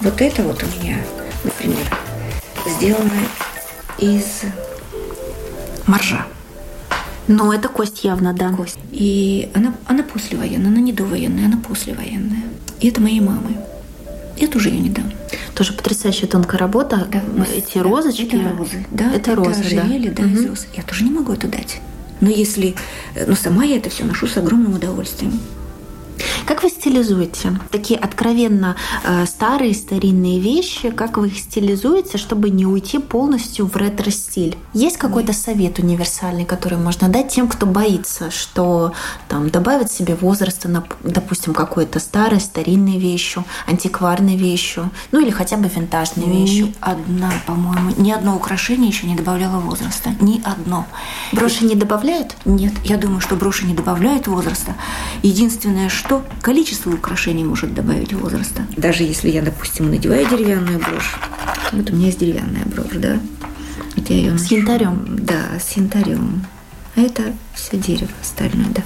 Вот 0.00 0.20
это 0.20 0.42
вот 0.42 0.62
у 0.62 0.66
меня, 0.78 0.98
например, 1.44 1.86
сделано 2.66 3.10
из 3.98 4.42
моржа. 5.86 6.26
Но 7.26 7.52
это 7.52 7.68
кость 7.68 8.04
явно, 8.04 8.32
да. 8.32 8.50
Кость. 8.50 8.78
И 8.90 9.50
она, 9.54 9.74
она 9.86 10.02
послевоенная, 10.02 10.68
она 10.68 10.80
не 10.80 10.92
довоенная, 10.92 11.46
она 11.46 11.56
послевоенная. 11.56 12.44
И 12.80 12.88
это 12.88 13.00
моей 13.00 13.20
мамы. 13.20 13.56
Я 14.36 14.48
тоже 14.48 14.70
ее 14.70 14.80
не 14.80 14.90
дам. 14.90 15.10
Тоже 15.54 15.72
потрясающая 15.72 16.28
тонкая 16.28 16.58
работа. 16.58 17.06
Да, 17.10 17.22
Эти 17.54 17.74
да, 17.78 17.82
розочки. 17.82 18.26
Это 18.26 18.56
розы. 18.56 18.86
Да, 18.90 19.06
это, 19.06 19.16
это 19.16 19.34
розы, 19.36 19.60
ожерелье, 19.60 20.10
да, 20.10 20.22
да 20.22 20.28
угу. 20.28 20.34
из 20.34 20.46
роз. 20.46 20.66
Я 20.74 20.82
тоже 20.82 21.04
не 21.04 21.10
могу 21.10 21.32
это 21.32 21.48
дать. 21.48 21.80
Но 22.20 22.28
если... 22.28 22.74
Но 23.26 23.34
сама 23.36 23.64
я 23.64 23.76
это 23.76 23.90
все 23.90 24.04
ношу 24.04 24.26
с 24.26 24.36
огромным 24.36 24.74
удовольствием. 24.74 25.40
Как 26.46 26.62
вы 26.62 26.68
стилизуете 26.68 27.58
такие 27.70 27.98
откровенно 27.98 28.76
э, 29.02 29.24
старые 29.24 29.72
старинные 29.74 30.40
вещи? 30.40 30.90
Как 30.90 31.16
вы 31.16 31.28
их 31.28 31.38
стилизуете, 31.38 32.18
чтобы 32.18 32.50
не 32.50 32.66
уйти 32.66 32.98
полностью 32.98 33.66
в 33.66 33.74
ретро-стиль? 33.76 34.56
Есть 34.74 34.98
какой-то 34.98 35.32
совет 35.32 35.78
универсальный, 35.78 36.44
который 36.44 36.76
можно 36.76 37.08
дать 37.08 37.28
тем, 37.28 37.48
кто 37.48 37.64
боится, 37.64 38.30
что 38.30 38.92
там 39.28 39.48
добавить 39.48 39.90
себе 39.90 40.16
возраста, 40.16 40.84
допустим, 41.02 41.54
какой-то 41.54 41.98
старой 41.98 42.40
старинной 42.40 42.98
вещью, 42.98 43.44
антикварной 43.66 44.36
вещью, 44.36 44.90
ну 45.12 45.20
или 45.20 45.30
хотя 45.30 45.56
бы 45.56 45.68
винтажной 45.74 46.26
вещью? 46.26 46.66
Ни 46.66 46.74
одна, 46.80 47.32
по-моему, 47.46 47.92
ни 47.96 48.10
одно 48.10 48.36
украшение 48.36 48.88
еще 48.88 49.06
не 49.06 49.14
добавляло 49.14 49.60
возраста. 49.60 50.10
Ни 50.20 50.42
одно. 50.44 50.86
Броши 51.32 51.64
не 51.64 51.74
добавляют? 51.74 52.36
Нет, 52.44 52.74
я 52.84 52.98
думаю, 52.98 53.20
что 53.20 53.34
броши 53.34 53.64
не 53.64 53.74
добавляют 53.74 54.26
возраста. 54.26 54.74
Единственное, 55.22 55.88
что 55.88 56.22
количество 56.42 56.90
украшений 56.90 57.44
может 57.44 57.74
добавить 57.74 58.12
возраста. 58.12 58.66
Даже 58.76 59.02
если 59.02 59.30
я, 59.30 59.42
допустим, 59.42 59.90
надеваю 59.90 60.28
деревянную 60.28 60.78
брошь, 60.78 61.16
вот 61.72 61.90
у 61.90 61.94
меня 61.94 62.06
есть 62.06 62.18
деревянная 62.18 62.64
брошь, 62.66 62.94
да, 62.94 63.18
вот 63.96 64.10
я 64.10 64.16
ее 64.16 64.38
с 64.38 64.46
янтарем. 64.50 65.18
Да, 65.20 65.58
с 65.60 65.76
янтарем. 65.76 66.44
А 66.96 67.00
это 67.00 67.32
все 67.54 67.76
дерево 67.76 68.10
остальное, 68.22 68.68
да. 68.68 68.82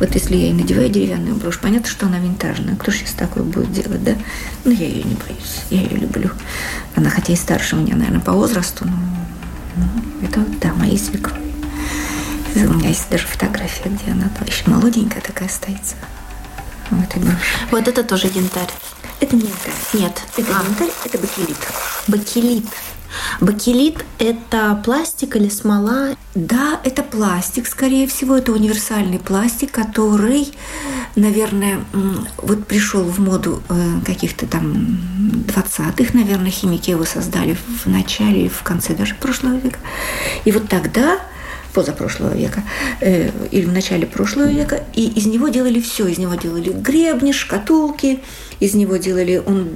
Вот 0.00 0.12
если 0.14 0.36
я 0.36 0.48
и 0.48 0.52
надеваю 0.52 0.88
деревянную 0.88 1.36
брошь, 1.36 1.60
понятно, 1.60 1.88
что 1.88 2.06
она 2.06 2.18
винтажная. 2.18 2.74
Кто 2.74 2.90
сейчас 2.90 3.12
такое 3.12 3.44
будет 3.44 3.72
делать, 3.72 4.02
да? 4.02 4.16
Но 4.64 4.72
я 4.72 4.86
ее 4.86 5.04
не 5.04 5.14
боюсь, 5.14 5.62
я 5.70 5.80
ее 5.80 5.98
люблю. 5.98 6.30
Она 6.96 7.10
хотя 7.10 7.32
и 7.32 7.36
старше 7.36 7.76
меня, 7.76 7.94
наверное, 7.94 8.20
по 8.20 8.32
возрасту, 8.32 8.86
но 8.86 8.96
ну, 9.76 10.26
это, 10.26 10.44
да, 10.60 10.74
моей 10.74 10.98
свекрови. 10.98 11.42
У 12.56 12.74
меня 12.74 12.88
есть 12.88 13.08
даже 13.10 13.26
фотография, 13.26 13.88
где 13.88 14.12
она 14.12 14.30
еще 14.46 14.70
молоденькая 14.70 15.20
такая 15.20 15.48
остается 15.48 15.96
в 16.94 17.04
этой 17.04 17.22
броши. 17.22 17.38
Вот 17.70 17.88
это 17.88 18.04
тоже 18.04 18.28
янтарь. 18.28 18.70
Это 19.20 19.36
не 19.36 19.42
янтарь. 19.42 19.74
Нет. 19.92 20.22
Это 20.36 20.52
а. 20.56 20.62
янтарь, 20.64 20.90
это 21.04 21.18
бакелит. 21.18 21.56
Бакелит. 22.08 22.66
Бакелит– 23.40 24.04
это 24.18 24.80
пластик 24.84 25.36
или 25.36 25.48
смола? 25.48 26.16
Да, 26.34 26.80
это 26.84 27.02
пластик, 27.02 27.66
скорее 27.66 28.06
всего. 28.06 28.36
Это 28.36 28.52
универсальный 28.52 29.18
пластик, 29.18 29.70
который, 29.70 30.52
наверное, 31.14 31.84
вот 32.38 32.66
пришел 32.66 33.04
в 33.04 33.18
моду 33.20 33.62
э, 33.68 34.00
каких-то 34.04 34.46
там 34.46 34.98
20-х, 35.46 36.10
наверное, 36.12 36.50
химики 36.50 36.90
его 36.90 37.04
создали 37.04 37.56
в 37.84 37.86
начале, 37.86 38.48
в 38.48 38.62
конце 38.62 38.94
даже 38.94 39.14
прошлого 39.14 39.56
века. 39.56 39.78
И 40.44 40.52
вот 40.52 40.68
тогда 40.68 41.20
позапрошлого 41.74 42.34
века 42.34 42.62
э, 43.00 43.30
или 43.50 43.66
в 43.66 43.72
начале 43.72 44.06
прошлого 44.06 44.48
века, 44.48 44.82
и 44.94 45.06
из 45.08 45.26
него 45.26 45.48
делали 45.48 45.80
все. 45.80 46.06
Из 46.06 46.18
него 46.18 46.34
делали 46.34 46.70
гребни, 46.70 47.32
шкатулки, 47.32 48.20
из 48.60 48.74
него 48.74 48.96
делали 48.96 49.42
он 49.44 49.70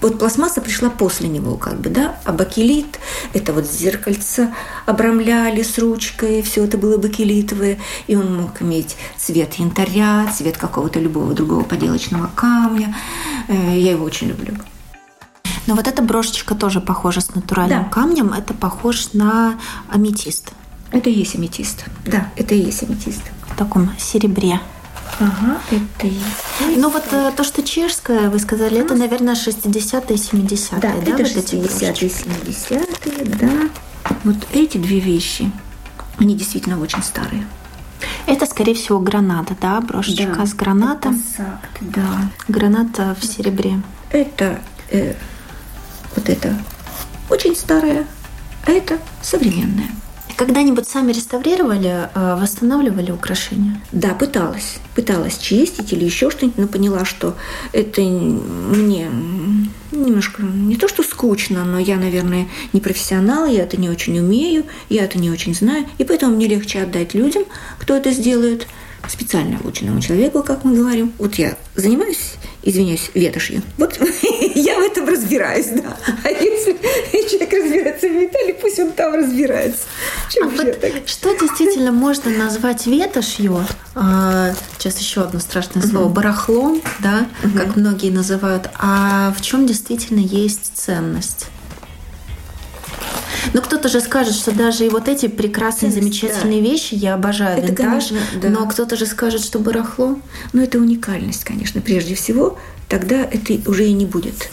вот 0.00 0.18
пластмасса 0.18 0.60
пришла 0.60 0.90
после 0.90 1.28
него, 1.28 1.56
как 1.56 1.80
бы, 1.80 1.90
да, 1.90 2.20
а 2.24 2.32
бакелит– 2.32 3.00
это 3.34 3.52
вот 3.52 3.66
зеркальце 3.66 4.54
обрамляли 4.86 5.62
с 5.62 5.76
ручкой, 5.78 6.42
все 6.42 6.64
это 6.64 6.78
было 6.78 6.98
бакелитовое, 6.98 7.78
и 8.06 8.14
он 8.14 8.36
мог 8.36 8.62
иметь 8.62 8.96
цвет 9.16 9.54
янтаря, 9.54 10.30
цвет 10.36 10.56
какого-то 10.56 11.00
любого 11.00 11.34
другого 11.34 11.64
поделочного 11.64 12.30
камня. 12.34 12.94
Э, 13.48 13.76
я 13.76 13.90
его 13.92 14.04
очень 14.04 14.28
люблю. 14.28 14.54
Но 15.68 15.74
вот 15.74 15.86
эта 15.86 16.00
брошечка 16.00 16.54
тоже 16.54 16.80
похожа 16.80 17.20
с 17.20 17.34
натуральным 17.34 17.84
да. 17.84 17.88
камнем. 17.90 18.32
Это 18.32 18.54
похож 18.54 19.12
на 19.12 19.58
аметист. 19.90 20.52
Это 20.92 21.10
и 21.10 21.12
есть 21.12 21.34
аметист. 21.34 21.84
Да, 22.06 22.28
это 22.36 22.54
и 22.54 22.58
есть 22.58 22.82
аметист. 22.84 23.20
В 23.46 23.54
таком 23.54 23.90
серебре. 23.98 24.60
Ага, 25.20 25.58
это 25.70 26.06
и 26.06 26.14
есть. 26.14 26.78
Ну 26.78 26.88
вот 26.88 27.04
э, 27.12 27.32
то, 27.36 27.44
что 27.44 27.62
чешское, 27.62 28.30
вы 28.30 28.38
сказали, 28.38 28.78
это, 28.78 28.94
наверное, 28.94 29.34
60-е, 29.34 30.16
70-е, 30.16 30.80
да? 30.80 30.88
Да, 30.88 30.94
это 30.94 31.10
вот 31.10 31.20
60-е, 31.20 32.08
70-е, 32.08 33.24
да. 33.38 34.14
Вот 34.24 34.36
эти 34.54 34.78
две 34.78 35.00
вещи, 35.00 35.52
они 36.18 36.34
действительно 36.34 36.80
очень 36.80 37.02
старые. 37.02 37.46
Это, 38.26 38.46
скорее 38.46 38.72
всего, 38.72 39.00
граната, 39.00 39.54
да, 39.60 39.82
брошечка 39.82 40.34
да, 40.34 40.46
с 40.46 40.54
гранатом. 40.54 41.12
Это 41.12 41.44
сакт, 41.44 41.78
да. 41.80 42.30
Граната 42.48 43.14
в 43.20 43.26
серебре. 43.26 43.82
Это 44.10 44.60
э, 44.90 45.14
вот 46.18 46.28
это 46.28 46.52
очень 47.30 47.54
старое, 47.54 48.04
а 48.66 48.72
это 48.72 48.98
современное. 49.22 49.88
Когда-нибудь 50.36 50.88
сами 50.88 51.12
реставрировали, 51.12 52.08
э, 52.14 52.38
восстанавливали 52.40 53.10
украшения? 53.10 53.80
Да, 53.92 54.14
пыталась. 54.14 54.78
Пыталась 54.94 55.38
чистить 55.38 55.92
или 55.92 56.04
еще 56.04 56.30
что-нибудь, 56.30 56.58
но 56.58 56.66
поняла, 56.68 57.04
что 57.04 57.36
это 57.72 58.00
мне 58.02 59.10
немножко 59.90 60.42
не 60.42 60.76
то, 60.76 60.88
что 60.88 61.02
скучно, 61.02 61.64
но 61.64 61.78
я, 61.78 61.96
наверное, 61.96 62.48
не 62.72 62.80
профессионал, 62.80 63.46
я 63.46 63.62
это 63.62 63.80
не 63.80 63.88
очень 63.88 64.18
умею, 64.18 64.64
я 64.88 65.04
это 65.04 65.18
не 65.18 65.30
очень 65.30 65.54
знаю, 65.54 65.86
и 65.98 66.04
поэтому 66.04 66.36
мне 66.36 66.46
легче 66.46 66.82
отдать 66.82 67.14
людям, 67.14 67.44
кто 67.78 67.94
это 67.94 68.10
сделает– 68.10 68.66
специально 69.06 69.58
обученному 69.58 70.00
человеку, 70.00 70.42
как 70.42 70.64
мы 70.64 70.76
говорим. 70.76 71.12
Вот 71.18 71.36
я 71.36 71.56
занимаюсь, 71.74 72.34
извиняюсь, 72.62 73.10
ветошью. 73.14 73.62
Вот 73.76 73.98
разбираюсь, 75.28 75.66
да. 75.68 75.96
А 76.24 76.28
если 76.28 76.72
человек 77.28 77.52
разбирается 77.52 78.08
в 78.08 78.12
металле, 78.12 78.54
пусть 78.54 78.78
он 78.78 78.92
там 78.92 79.14
разбирается. 79.14 79.82
а 80.42 80.46
вот 80.46 80.80
так? 80.80 80.92
Что 81.06 81.34
действительно 81.38 81.92
можно 81.92 82.30
назвать 82.30 82.86
ветошью? 82.86 83.64
А, 83.94 84.52
сейчас 84.78 84.98
еще 84.98 85.22
одно 85.22 85.40
страшное 85.40 85.82
слово. 85.82 86.06
Угу. 86.06 86.14
Барахлом, 86.14 86.82
да, 87.00 87.26
угу. 87.44 87.58
как 87.58 87.76
многие 87.76 88.10
называют. 88.10 88.70
А 88.78 89.32
в 89.36 89.42
чем 89.42 89.66
действительно 89.66 90.20
есть 90.20 90.72
ценность? 90.74 91.46
Но 93.54 93.62
кто-то 93.62 93.88
же 93.88 94.00
скажет, 94.00 94.34
что 94.34 94.52
даже 94.52 94.84
и 94.84 94.88
вот 94.88 95.08
эти 95.08 95.28
прекрасные, 95.28 95.92
замечательные 95.92 96.60
да. 96.60 96.70
вещи, 96.70 96.94
я 96.94 97.14
обожаю 97.14 97.58
это, 97.58 97.68
винтаж, 97.68 98.08
конечно, 98.08 98.40
да. 98.40 98.48
но 98.48 98.66
кто-то 98.66 98.96
же 98.96 99.06
скажет, 99.06 99.42
что 99.42 99.58
барахло. 99.58 100.18
Ну, 100.52 100.62
это 100.62 100.78
уникальность, 100.78 101.44
конечно, 101.44 101.80
прежде 101.80 102.14
всего. 102.14 102.58
Тогда 102.88 103.16
это 103.16 103.70
уже 103.70 103.86
и 103.86 103.92
не 103.92 104.06
будет 104.06 104.48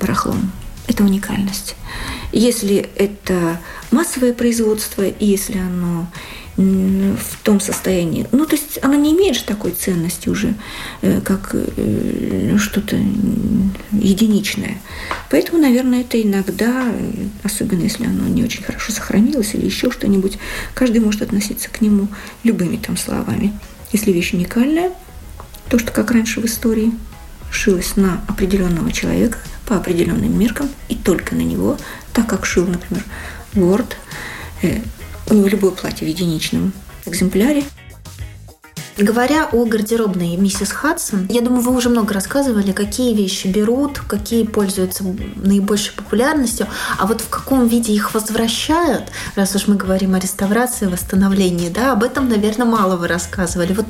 барахлом. 0.00 0.52
Это 0.88 1.04
уникальность. 1.04 1.76
Если 2.32 2.88
это 2.96 3.60
массовое 3.90 4.32
производство, 4.32 5.02
и 5.02 5.24
если 5.24 5.58
оно 5.58 6.08
в 6.56 7.42
том 7.42 7.60
состоянии. 7.60 8.26
Ну, 8.30 8.44
то 8.44 8.56
есть 8.56 8.78
она 8.82 8.96
не 8.96 9.12
имеет 9.12 9.36
же 9.36 9.44
такой 9.44 9.72
ценности 9.72 10.28
уже, 10.28 10.54
э, 11.00 11.20
как 11.22 11.54
э, 11.54 12.56
что-то 12.58 12.96
единичное. 13.90 14.78
Поэтому, 15.30 15.62
наверное, 15.62 16.02
это 16.02 16.20
иногда, 16.20 16.92
особенно 17.42 17.82
если 17.82 18.04
оно 18.04 18.28
не 18.28 18.44
очень 18.44 18.62
хорошо 18.62 18.92
сохранилось 18.92 19.54
или 19.54 19.64
еще 19.64 19.90
что-нибудь, 19.90 20.38
каждый 20.74 21.00
может 21.00 21.22
относиться 21.22 21.70
к 21.70 21.80
нему 21.80 22.08
любыми 22.44 22.76
там 22.76 22.98
словами. 22.98 23.58
Если 23.92 24.12
вещь 24.12 24.34
уникальная, 24.34 24.92
то, 25.70 25.78
что 25.78 25.90
как 25.90 26.10
раньше 26.10 26.40
в 26.40 26.44
истории 26.44 26.92
шилось 27.50 27.96
на 27.96 28.22
определенного 28.28 28.92
человека 28.92 29.38
по 29.72 29.78
определенным 29.78 30.38
меркам 30.38 30.68
и 30.90 30.94
только 30.94 31.34
на 31.34 31.40
него, 31.40 31.78
так 32.12 32.26
как 32.26 32.44
шил, 32.44 32.66
например, 32.66 33.02
лорд, 33.54 33.96
э, 34.60 34.82
у 35.30 35.34
него 35.34 35.48
любое 35.48 35.70
платье 35.70 36.06
в 36.06 36.10
единичном 36.10 36.74
экземпляре. 37.06 37.64
Говоря 38.98 39.48
о 39.50 39.64
гардеробной 39.64 40.36
миссис 40.36 40.70
Хадсон, 40.70 41.26
я 41.30 41.40
думаю, 41.40 41.62
вы 41.62 41.74
уже 41.74 41.88
много 41.88 42.12
рассказывали, 42.12 42.72
какие 42.72 43.14
вещи 43.14 43.46
берут, 43.46 43.98
какие 44.00 44.44
пользуются 44.44 45.02
наибольшей 45.36 45.94
популярностью, 45.94 46.66
а 46.98 47.06
вот 47.06 47.22
в 47.22 47.28
каком 47.28 47.66
виде 47.68 47.92
их 47.92 48.12
возвращают, 48.12 49.04
раз 49.34 49.56
уж 49.56 49.66
мы 49.66 49.76
говорим 49.76 50.14
о 50.14 50.18
реставрации, 50.18 50.86
восстановлении, 50.86 51.70
да, 51.70 51.92
об 51.92 52.02
этом, 52.02 52.28
наверное, 52.28 52.66
мало 52.66 52.96
вы 52.96 53.08
рассказывали. 53.08 53.72
Вот 53.72 53.86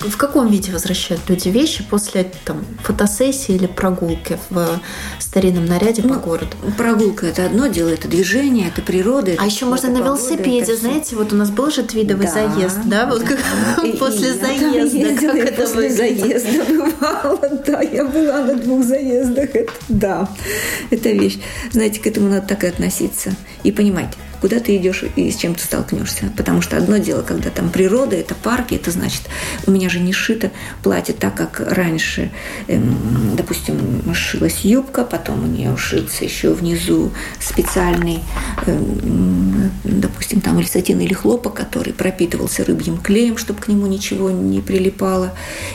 в 0.00 0.16
каком 0.16 0.48
виде 0.48 0.72
возвращают 0.72 1.28
люди 1.28 1.48
вещи 1.48 1.84
после 1.88 2.30
там, 2.44 2.64
фотосессии 2.82 3.54
или 3.54 3.66
прогулки 3.66 4.38
в 4.48 4.80
старинном 5.18 5.66
наряде 5.66 6.02
ну, 6.02 6.14
по 6.14 6.20
городу? 6.20 6.56
Прогулка– 6.76 7.26
это 7.28 7.44
одно 7.46 7.66
дело, 7.66 7.88
это 7.88 8.06
движение, 8.06 8.68
это 8.68 8.80
природа. 8.80 9.32
Это 9.32 9.42
а 9.42 9.46
еще 9.46 9.66
можно 9.66 9.90
на 9.90 9.98
велосипеде, 9.98 10.76
знаете, 10.76 11.16
вот 11.16 11.32
у 11.32 11.36
нас 11.36 11.50
был 11.50 11.70
же 11.70 11.82
твидовый 11.82 12.26
да, 12.26 12.32
заезд, 12.32 12.78
да, 12.84 13.06
вот 13.06 13.22
как 13.24 13.38
после 13.98 14.34
заезда, 14.34 15.26
как 15.26 15.36
это 15.36 15.62
После 15.62 15.90
заезда 15.90 16.64
бывало, 16.68 17.62
да, 17.66 17.82
я 17.82 18.04
была 18.04 18.42
на 18.42 18.54
двух 18.54 18.84
заездах, 18.84 19.50
да, 19.88 20.28
это 20.90 21.10
вещь. 21.10 21.38
Знаете, 21.70 22.00
к 22.00 22.06
этому 22.06 22.28
надо 22.28 22.46
так 22.46 22.64
и 22.64 22.68
относиться. 22.68 23.34
И 23.62 23.72
понимать, 23.72 24.12
куда 24.44 24.60
ты 24.60 24.76
идешь 24.76 25.02
и 25.16 25.30
с 25.30 25.36
чем 25.36 25.54
ты 25.54 25.64
столкнешься. 25.64 26.30
Потому 26.36 26.60
что 26.60 26.76
одно 26.76 26.98
дело, 26.98 27.22
когда 27.22 27.48
там 27.48 27.70
природа, 27.70 28.14
это 28.14 28.34
парки, 28.34 28.74
это 28.74 28.90
значит, 28.90 29.22
у 29.66 29.70
меня 29.70 29.88
же 29.88 30.00
не 30.00 30.12
шито 30.12 30.50
платье 30.82 31.14
так, 31.14 31.34
как 31.34 31.60
раньше, 31.60 32.30
эм, 32.68 33.34
допустим, 33.36 34.02
шилась 34.14 34.60
юбка, 34.60 35.04
потом 35.04 35.44
у 35.44 35.46
нее 35.46 35.74
шился 35.78 36.24
еще 36.24 36.52
внизу 36.52 37.10
специальный, 37.40 38.18
эм, 38.66 39.70
допустим, 39.82 40.42
там 40.42 40.60
или 40.60 40.66
сатин, 40.66 41.00
или 41.00 41.14
хлопок, 41.14 41.54
который 41.54 41.94
пропитывался 41.94 42.66
рыбьим 42.66 42.98
клеем, 42.98 43.38
чтобы 43.38 43.62
к 43.62 43.68
нему 43.68 43.86
ничего 43.86 44.30
не 44.30 44.60
прилипало. 44.60 45.32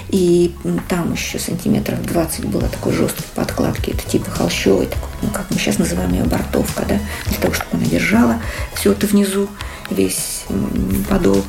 И 0.09 0.53
там 0.87 1.13
еще 1.13 1.39
сантиметров 1.39 2.05
20 2.05 2.45
было 2.45 2.67
такой 2.67 2.93
жесткой 2.93 3.25
подкладки, 3.33 3.89
это 3.89 4.07
типа 4.07 4.29
холщовой, 4.29 4.85
такой, 4.85 5.09
ну, 5.23 5.29
как 5.29 5.47
мы 5.49 5.57
сейчас 5.57 5.79
называем 5.79 6.13
ее 6.13 6.25
бортовка, 6.25 6.85
да, 6.87 6.99
для 7.25 7.37
того, 7.39 7.55
чтобы 7.55 7.69
она 7.73 7.85
держала 7.85 8.39
все 8.75 8.91
это 8.91 9.07
внизу, 9.07 9.47
весь 9.89 10.45
подол 11.09 11.43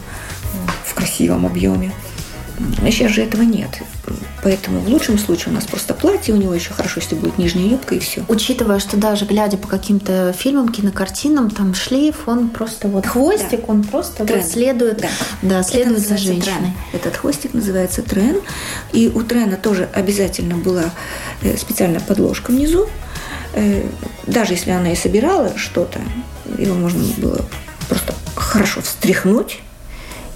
в 0.84 0.94
красивом 0.94 1.46
объеме. 1.46 1.92
А 2.82 2.90
сейчас 2.90 3.12
же 3.12 3.22
этого 3.22 3.42
нет. 3.42 3.70
Поэтому 4.42 4.80
в 4.80 4.88
лучшем 4.88 5.18
случае 5.18 5.52
у 5.52 5.54
нас 5.54 5.64
просто 5.64 5.94
платье, 5.94 6.34
у 6.34 6.36
него 6.36 6.54
еще 6.54 6.72
хорошо, 6.72 7.00
если 7.00 7.14
будет 7.14 7.38
нижняя 7.38 7.68
юбка 7.68 7.94
и 7.94 7.98
все. 7.98 8.24
Учитывая, 8.28 8.78
что 8.78 8.96
даже 8.96 9.24
глядя 9.24 9.56
по 9.56 9.68
каким-то 9.68 10.34
фильмам, 10.36 10.68
кинокартинам, 10.68 11.50
там 11.50 11.74
шлейф, 11.74 12.26
он 12.26 12.48
просто 12.48 12.88
вот 12.88 13.06
хвостик, 13.06 13.60
да. 13.60 13.66
он 13.66 13.84
просто 13.84 14.24
вот 14.24 14.44
следует, 14.44 14.98
да. 14.98 15.08
Да, 15.42 15.62
следует 15.62 16.00
за 16.00 16.16
женщиной. 16.16 16.42
Трен. 16.42 16.72
Этот 16.92 17.16
хвостик 17.16 17.54
называется 17.54 18.02
трен. 18.02 18.40
И 18.92 19.10
у 19.14 19.22
трена 19.22 19.56
тоже 19.56 19.88
обязательно 19.94 20.56
была 20.56 20.84
э, 21.42 21.56
специальная 21.56 22.00
подложка 22.00 22.50
внизу. 22.50 22.88
Э, 23.54 23.84
даже 24.26 24.54
если 24.54 24.70
она 24.70 24.92
и 24.92 24.96
собирала 24.96 25.56
что-то, 25.56 26.00
его 26.58 26.74
можно 26.74 27.02
было 27.18 27.44
просто 27.88 28.14
хорошо 28.34 28.80
встряхнуть 28.82 29.60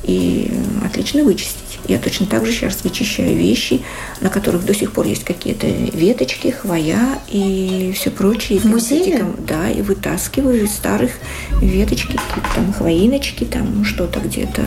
и 0.03 0.53
отлично 0.85 1.25
вычистить. 1.25 1.65
Я 1.87 1.99
точно 1.99 2.27
так 2.27 2.47
же 2.47 2.53
сейчас 2.53 2.83
вычищаю 2.83 3.37
вещи, 3.37 3.83
на 4.21 4.31
которых 4.31 4.65
до 4.65 4.75
сих 4.75 4.93
пор 4.93 5.07
есть 5.07 5.25
какие-то 5.25 5.67
веточки, 5.67 6.51
хвоя 6.51 7.19
и 7.29 7.93
все 7.95 8.11
прочее. 8.11 8.59
В 8.59 8.65
музее? 8.65 9.27
Да, 9.47 9.71
и 9.71 9.83
вытаскиваю 9.83 10.65
из 10.65 10.73
старых 10.73 11.13
веточки, 11.61 12.19
там 12.55 12.73
хвоиночки, 12.73 13.45
там 13.45 13.85
что-то 13.85 14.21
где-то. 14.21 14.63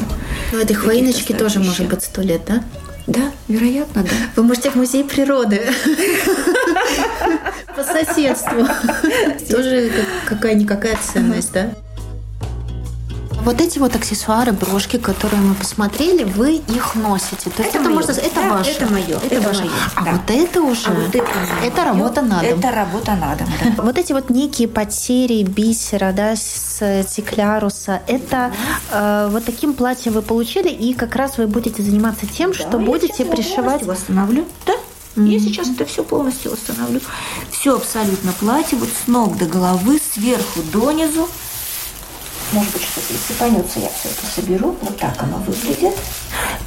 Ну, 0.51 0.59
этой 0.59 0.75
хвоиночки 0.75 1.33
тоже 1.33 1.59
может 1.59 1.87
быть 1.87 2.03
сто 2.03 2.21
лет, 2.21 2.41
да? 2.47 2.63
Да, 3.07 3.31
вероятно, 3.47 4.03
да. 4.03 4.09
Вы 4.35 4.43
можете 4.43 4.69
в 4.69 4.75
музей 4.75 5.03
природы. 5.03 5.61
По 7.75 7.83
соседству. 7.83 8.65
Тоже 9.49 9.91
какая-никакая 10.25 10.97
ценность, 10.97 11.53
да? 11.53 11.71
Вот 13.47 13.61
эти 13.61 13.79
вот 13.79 13.95
аксессуары, 13.95 14.51
брошки, 14.51 14.97
которые 14.97 15.41
мы 15.41 15.55
посмотрели, 15.55 16.25
вы 16.25 16.55
их 16.55 16.95
носите. 16.95 17.49
То 17.49 17.63
есть 17.63 17.75
это, 17.75 17.79
это 17.79 17.89
можно 17.89 18.11
это 18.11 18.35
да, 18.35 18.49
ваше. 18.49 18.71
Это 18.71 18.85
мое. 18.87 19.05
Это, 19.05 19.35
это 19.35 19.47
ваше. 19.47 19.61
Мое, 19.61 19.71
а 19.95 20.03
да. 20.03 20.11
вот 20.11 20.21
это 20.27 20.61
уже. 20.61 20.87
А 20.87 20.91
вот 20.91 21.15
это, 21.15 21.27
это 21.63 21.83
работа 21.85 22.21
на 22.23 22.41
дом. 22.41 22.59
Это 22.59 22.71
работа 22.71 23.15
на 23.15 23.35
дом. 23.37 23.47
Да. 23.63 23.83
Вот 23.83 23.97
эти 23.97 24.11
вот 24.11 24.29
некие 24.29 24.67
потери 24.67 25.43
бисера, 25.43 26.11
да, 26.11 26.35
с 26.35 27.05
тикляруса, 27.09 28.01
это 28.07 28.51
э, 28.91 29.29
вот 29.31 29.45
таким 29.45 29.75
платьем 29.75 30.11
вы 30.11 30.23
получили, 30.23 30.67
и 30.67 30.93
как 30.93 31.15
раз 31.15 31.37
вы 31.37 31.47
будете 31.47 31.81
заниматься 31.81 32.25
тем, 32.25 32.51
да, 32.51 32.57
что 32.57 32.79
будете 32.79 33.23
пришивать. 33.23 33.83
Восстановлю. 33.83 34.45
Да. 34.65 34.73
Mm-hmm. 35.17 35.27
Я 35.27 35.39
сейчас 35.39 35.69
это 35.69 35.85
все 35.85 36.03
полностью 36.03 36.51
восстановлю. 36.51 37.01
Все 37.51 37.75
абсолютно 37.75 38.31
платье, 38.33 38.77
вот 38.77 38.89
с 38.89 39.07
ног 39.07 39.37
до 39.37 39.45
головы, 39.45 39.99
сверху 39.99 40.61
донизу. 40.71 41.27
Может 42.53 42.71
быть, 42.71 42.83
что-то 42.83 43.13
сыпанется, 43.27 43.79
я 43.79 43.89
все 43.89 44.09
это 44.09 44.25
соберу. 44.33 44.77
Вот 44.81 44.97
так 44.97 45.21
оно 45.21 45.37
выглядит. 45.39 45.93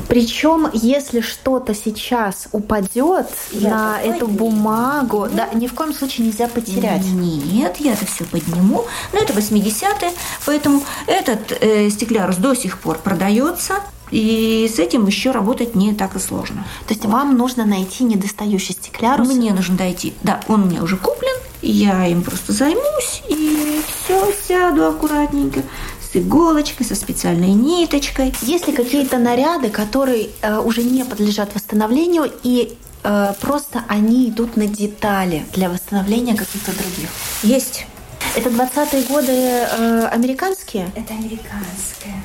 Причем, 0.09 0.69
если 0.75 1.21
что-то 1.21 1.75
сейчас 1.75 2.49
упадет 2.53 3.29
я 3.53 3.71
на 3.71 4.01
эту 4.03 4.27
бумагу, 4.27 5.29
да, 5.33 5.49
ни 5.55 5.67
в 5.67 5.75
коем 5.75 5.95
случае 5.95 6.27
нельзя 6.27 6.49
потерять. 6.49 7.05
Нет, 7.07 7.77
я 7.79 7.95
это 7.95 8.05
все 8.05 8.25
подниму. 8.25 8.85
Но 9.13 9.21
это 9.21 9.33
80-е, 9.33 10.13
поэтому 10.45 10.83
этот 11.07 11.53
э, 11.61 11.89
стеклярус 11.89 12.37
до 12.37 12.55
сих 12.55 12.79
пор 12.79 12.99
продается. 12.99 13.77
И 14.11 14.71
с 14.73 14.79
этим 14.79 15.07
еще 15.07 15.31
работать 15.31 15.75
не 15.75 15.95
так 15.95 16.17
и 16.17 16.19
сложно. 16.19 16.65
То 16.87 16.95
есть 16.95 17.05
вам 17.05 17.37
нужно 17.37 17.65
найти 17.65 18.05
недостающий 18.05 18.75
стеклярус? 18.75 19.29
Мне 19.29 19.53
нужно 19.53 19.77
дойти. 19.77 20.15
Да, 20.23 20.41
он 20.49 20.65
у 20.65 20.67
меня 20.67 20.83
уже 20.83 20.97
куплен. 20.97 21.37
Я 21.63 22.07
им 22.07 22.23
просто 22.23 22.53
займусь 22.53 23.23
и 23.29 23.83
все, 23.87 24.33
сяду 24.49 24.87
аккуратненько 24.87 25.63
с 26.01 26.17
иголочкой, 26.17 26.87
со 26.87 26.95
специальной 26.95 27.53
ниточкой. 27.53 28.35
Есть 28.43 28.67
ли 28.67 28.73
какие-то 28.73 29.19
наряды, 29.19 29.71
которые 29.71 30.31
э, 30.41 30.59
уже 30.59 30.83
не 30.83 31.05
подлежат 31.05 31.55
восстановлению 31.55 32.33
и 32.43 32.77
э, 33.03 33.33
просто 33.41 33.85
они 33.89 34.31
идут 34.31 34.57
на 34.57 34.67
детали 34.67 35.45
для 35.53 35.69
восстановления 35.69 36.35
каких-то 36.35 36.73
других? 36.73 37.11
Есть. 37.43 37.87
Это 38.37 38.49
20-е 38.49 39.03
годы 39.05 39.33
э, 39.33 40.09
американские? 40.11 40.91
Это 40.95 41.15
американское. 41.15 42.23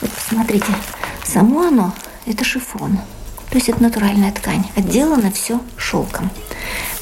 Вот 0.00 0.10
посмотрите, 0.10 0.66
само 1.24 1.62
оно– 1.68 1.94
это 2.26 2.44
шифон. 2.44 2.98
То 3.50 3.54
есть 3.56 3.68
это 3.68 3.82
натуральная 3.82 4.30
ткань. 4.32 4.64
Отделано 4.76 5.30
все 5.32 5.60
шелком. 5.76 6.30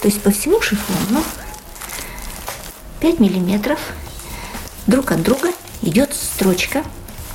То 0.00 0.08
есть 0.08 0.22
по 0.22 0.30
всему 0.30 0.60
шифону 0.62 1.22
5 3.00 3.20
миллиметров 3.20 3.78
друг 4.86 5.10
от 5.12 5.22
друга 5.22 5.50
идет 5.82 6.14
строчка, 6.14 6.82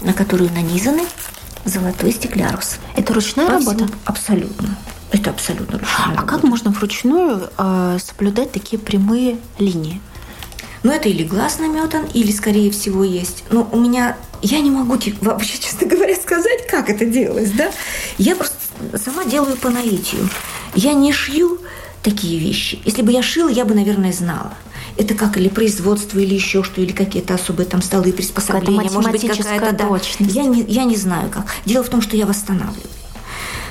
на 0.02 0.14
которую 0.14 0.52
нанизаны 0.54 1.04
золотой 1.66 2.12
стеклярус. 2.12 2.78
Это 2.96 3.14
ручная 3.14 3.46
По 3.46 3.54
работа? 3.54 3.86
всему- 3.86 4.00
Абсолютно. 4.06 4.78
Это 5.12 5.30
абсолютно 5.30 5.78
ручная 5.80 5.98
А 6.06 6.10
работа. 6.16 6.28
как 6.28 6.44
можно 6.44 6.72
вручную 6.72 7.50
э, 7.58 7.98
соблюдать 8.04 8.52
такие 8.52 8.80
прямые 8.80 9.38
линии? 9.60 10.02
Ну, 10.84 10.92
это 10.92 11.10
или 11.10 11.24
глаз 11.24 11.60
наметан, 11.60 12.06
или, 12.14 12.32
скорее 12.32 12.72
всего, 12.72 13.04
есть. 13.04 13.44
Но 13.52 13.68
у 13.72 13.80
меня... 13.80 14.16
Я 14.42 14.60
не 14.60 14.72
могу 14.72 14.98
те- 14.98 15.16
вообще, 15.22 15.58
честно 15.60 15.88
говоря, 15.88 16.16
сказать, 16.16 16.68
как 16.68 16.90
это 16.90 17.06
делалось, 17.06 17.52
да? 17.52 17.72
Я 18.18 18.36
просто 18.36 18.56
сама 19.04 19.26
делаю 19.26 19.56
по 19.58 19.70
наитию. 19.70 20.28
Я 20.74 20.94
не 20.94 21.12
шью 21.12 21.60
такие 22.02 22.40
вещи. 22.40 22.80
Если 22.86 23.02
бы 23.02 23.12
я 23.12 23.22
шила, 23.22 23.50
я 23.50 23.66
бы, 23.66 23.76
наверное, 23.76 24.12
знала. 24.12 24.54
Это 24.98 25.16
как 25.16 25.38
или 25.38 25.48
производство, 25.48 26.20
или 26.20 26.34
еще 26.34 26.64
что, 26.64 26.82
или 26.82 26.92
какие-то 26.92 27.36
особые 27.36 27.68
там 27.68 27.82
столы, 27.82 28.12
приспособления. 28.12 28.90
Может 28.90 29.12
быть, 29.12 29.28
какая-то... 29.28 29.72
да. 29.74 29.88
точность. 29.88 30.36
Я 30.36 30.44
не, 30.44 30.64
я 30.64 30.84
не 30.84 30.96
знаю 30.96 31.30
как. 31.30 31.46
Дело 31.66 31.84
в 31.84 31.90
том, 31.90 32.02
что 32.02 32.18
я 32.18 32.26
восстанавливаю. 32.26 32.90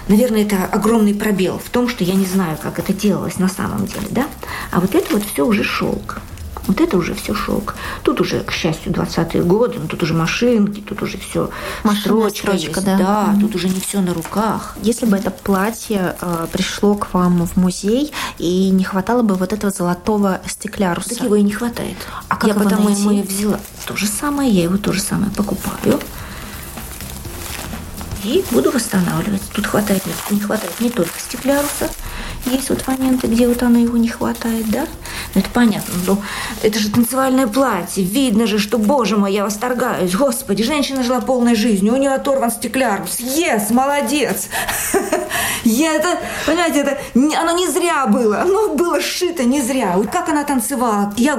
Наверное, 0.09 0.42
это 0.42 0.64
огромный 0.64 1.14
пробел 1.14 1.61
в 1.64 1.70
том, 1.70 1.88
что 1.88 2.02
я 2.04 2.14
не 2.14 2.24
знаю, 2.24 2.59
как 2.61 2.78
это 2.78 2.92
делалось 2.92 3.38
на 3.38 3.48
самом 3.48 3.87
деле, 3.87 4.09
да? 4.11 4.26
А 4.72 4.80
вот 4.80 4.94
это 4.94 5.14
вот 5.14 5.24
все 5.24 5.46
уже 5.46 5.62
шелк. 5.62 6.20
Вот 6.66 6.81
это 6.81 6.96
уже 6.96 7.14
все 7.14 7.35
шелк. 7.35 7.75
Тут 8.03 8.20
уже, 8.20 8.40
к 8.40 8.53
счастью, 8.53 8.92
20-е 8.92 9.42
годы, 9.42 9.79
ну, 9.81 9.88
тут 9.88 10.03
уже 10.03 10.14
машинки, 10.14 10.81
тут 10.81 11.03
уже 11.03 11.18
все 11.18 11.51
строчка, 12.01 12.01
строчка, 12.01 12.53
есть, 12.53 12.85
да. 12.85 12.96
да, 12.99 13.23
Мгм. 13.33 13.40
тут 13.40 13.55
уже 13.55 13.68
не 13.68 13.81
все 13.81 14.01
на 14.01 14.14
руках. 14.14 14.77
Если 14.83 15.07
бы 15.07 15.16
это 15.16 15.31
платье 15.31 16.16
э, 16.20 16.46
пришло 16.53 16.94
к 16.94 17.12
вам 17.14 17.46
в 17.46 17.57
музей 17.57 18.12
и 18.38 18.70
не 18.70 18.85
хватало 18.85 19.23
бы 19.23 19.35
вот 19.35 19.53
этого 19.53 19.73
золотого 19.73 20.40
стекляруса, 20.46 21.11
Так 21.11 21.23
его 21.25 21.37
и 21.37 21.42
не 21.42 21.53
хватает. 21.53 21.96
А 22.29 22.37
как 22.37 22.44
я 22.49 22.55
его 22.55 22.62
потому 22.64 22.88
найти? 22.88 23.20
и 23.20 23.23
взяла 23.23 23.59
то 23.87 23.96
же 23.96 24.07
самое, 24.07 24.51
я 24.51 24.64
его 24.64 24.77
то 24.77 24.92
же 24.92 25.01
самое 25.01 25.31
покупаю. 25.33 25.99
И 28.24 28.44
буду 28.50 28.70
восстанавливать. 28.70 29.42
Тут 29.54 29.66
хватает, 29.66 30.02
не- 30.30 30.40
хватает 30.40 30.80
не 30.80 30.90
только 30.90 31.18
стекляруса. 31.18 31.88
Есть 32.46 32.70
вот 32.70 32.87
моменты, 32.87 33.26
где 33.26 33.46
вот 33.46 33.62
оно 33.62 33.78
его 33.78 33.96
не 33.96 34.09
хватает, 34.09 34.68
да? 34.70 34.87
Ну, 35.35 35.40
это 35.40 35.50
понятно. 35.50 35.94
Ну, 36.06 36.22
это 36.62 36.78
же 36.78 36.90
танцевальное 36.90 37.46
платье. 37.46 38.02
Видно 38.02 38.46
же, 38.46 38.59
что, 38.59 38.78
боже 38.78 39.16
мой, 39.16 39.33
я 39.33 39.44
восторгаюсь. 39.44 40.14
Господи, 40.14 40.62
женщина 40.62 41.02
жила 41.02 41.20
полной 41.20 41.54
жизнью. 41.54 41.94
У 41.94 41.96
нее 41.96 42.12
оторван 42.12 42.50
стеклярус. 42.50 43.20
Ес, 43.20 43.70
молодец. 43.70 44.48
Я 45.64 45.94
это, 45.94 46.18
понимаете, 46.46 46.80
это, 46.80 46.98
оно 47.38 47.52
не 47.52 47.68
зря 47.68 48.06
было. 48.06 48.40
Оно 48.40 48.74
было 48.74 49.00
сшито 49.00 49.44
не 49.44 49.61
зря. 49.61 49.96
Как 50.11 50.28
она 50.30 50.44
танцевала. 50.44 51.12
Я 51.18 51.37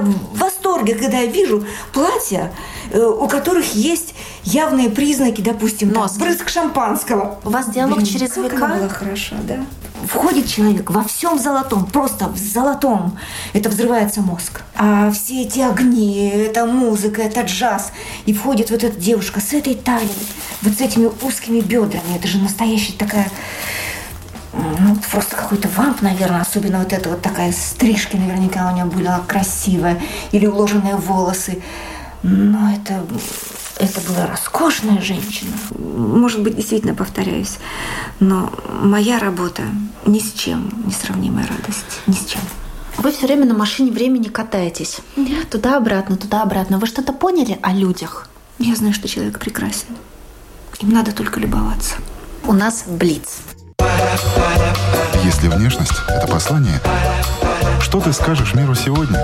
восторге, 0.72 0.94
когда 0.94 1.18
я 1.18 1.26
вижу 1.26 1.64
платья, 1.92 2.52
э, 2.90 3.00
у 3.00 3.28
которых 3.28 3.74
есть 3.74 4.14
явные 4.44 4.90
признаки, 4.90 5.40
допустим, 5.40 5.90
Нос. 5.90 6.16
брызг 6.16 6.48
шампанского. 6.48 7.38
У 7.44 7.50
вас 7.50 7.68
диалог 7.70 7.96
Блин, 7.96 8.06
через 8.06 8.32
как 8.32 8.44
века? 8.44 8.64
она 8.64 8.76
была 8.76 8.88
хороша, 8.88 9.36
да? 9.46 9.64
Входит 10.08 10.48
человек 10.48 10.90
во 10.90 11.04
всем 11.04 11.38
золотом, 11.38 11.86
просто 11.86 12.26
в 12.26 12.36
золотом. 12.36 13.16
Это 13.52 13.68
взрывается 13.68 14.20
мозг. 14.20 14.62
А 14.74 15.12
все 15.12 15.42
эти 15.42 15.60
огни, 15.60 16.28
эта 16.28 16.66
музыка, 16.66 17.22
это 17.22 17.42
джаз. 17.42 17.92
И 18.26 18.32
входит 18.32 18.70
вот 18.70 18.82
эта 18.82 18.98
девушка 18.98 19.40
с 19.40 19.52
этой 19.52 19.74
талией, 19.74 20.10
вот 20.62 20.74
с 20.74 20.80
этими 20.80 21.08
узкими 21.22 21.60
бедрами. 21.60 22.16
Это 22.16 22.26
же 22.26 22.38
настоящая 22.38 22.94
такая 22.94 23.30
ну, 24.52 24.96
просто 25.10 25.36
какой-то 25.36 25.68
вамп, 25.68 26.02
наверное, 26.02 26.42
особенно 26.42 26.78
вот 26.78 26.92
эта 26.92 27.08
вот 27.08 27.22
такая 27.22 27.52
стрижки 27.52 28.16
наверняка 28.16 28.70
у 28.70 28.74
нее 28.74 28.84
была 28.84 29.20
красивая, 29.26 30.00
или 30.30 30.46
уложенные 30.46 30.96
волосы. 30.96 31.62
Но 32.22 32.72
это, 32.72 33.04
это 33.78 34.00
была 34.08 34.26
роскошная 34.26 35.00
женщина. 35.00 35.52
Может 35.78 36.42
быть, 36.42 36.54
действительно 36.54 36.94
повторяюсь, 36.94 37.58
но 38.20 38.52
моя 38.82 39.18
работа 39.18 39.62
ни 40.06 40.18
с 40.18 40.32
чем 40.32 40.70
не 40.86 40.92
сравнимая 40.92 41.46
радость, 41.46 42.00
ни 42.06 42.14
с 42.14 42.26
чем. 42.26 42.40
вы 42.98 43.10
все 43.12 43.26
время 43.26 43.46
на 43.46 43.54
машине 43.54 43.90
времени 43.90 44.28
катаетесь. 44.28 44.98
Туда-обратно, 45.50 46.16
туда-обратно. 46.16 46.78
Вы 46.78 46.86
что-то 46.86 47.12
поняли 47.12 47.58
о 47.62 47.72
людях? 47.72 48.28
Я 48.58 48.76
знаю, 48.76 48.94
что 48.94 49.08
человек 49.08 49.38
прекрасен. 49.38 49.96
Им 50.80 50.90
надо 50.90 51.12
только 51.12 51.40
любоваться. 51.40 51.96
У 52.44 52.52
нас 52.52 52.84
Блиц. 52.86 53.38
Если 55.24 55.48
внешность– 55.48 55.92
это 56.08 56.26
послание, 56.26 56.80
что 57.80 58.00
ты 58.00 58.12
скажешь 58.12 58.54
миру 58.54 58.74
сегодня? 58.74 59.18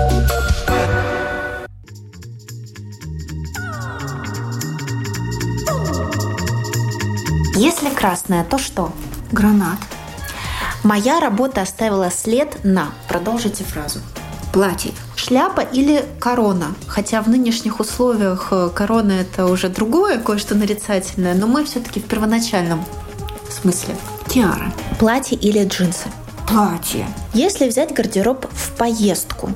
Если 7.55 7.89
красное, 7.89 8.43
то 8.43 8.57
что? 8.57 8.93
Гранат, 9.31 9.79
Моя 10.83 11.19
работа 11.19 11.61
оставила 11.61 12.09
след 12.09 12.63
на. 12.63 12.89
Продолжите 13.07 13.63
фразу. 13.63 13.99
платье, 14.53 14.93
Шляпа 15.15 15.61
или 15.61 16.05
корона? 16.19 16.73
Хотя 16.87 17.21
в 17.21 17.27
нынешних 17.27 17.79
условиях 17.79 18.47
э, 18.51 18.69
корона 18.73 19.11
это 19.11 19.45
уже 19.45 19.69
другое, 19.69 20.17
кое-что 20.19 20.55
нарицательное, 20.55 21.35
но 21.35 21.47
мы 21.47 21.65
все-таки 21.65 21.99
в 21.99 22.05
первоначальном 22.05 22.83
смысле. 23.49 23.95
Тиара, 24.29 24.71
Платье 24.99 25.37
или 25.37 25.63
джинсы? 25.65 26.07
платье. 26.47 27.05
Если 27.33 27.67
взять 27.67 27.93
гардероб 27.93 28.45
в 28.51 28.71
поездку, 28.77 29.51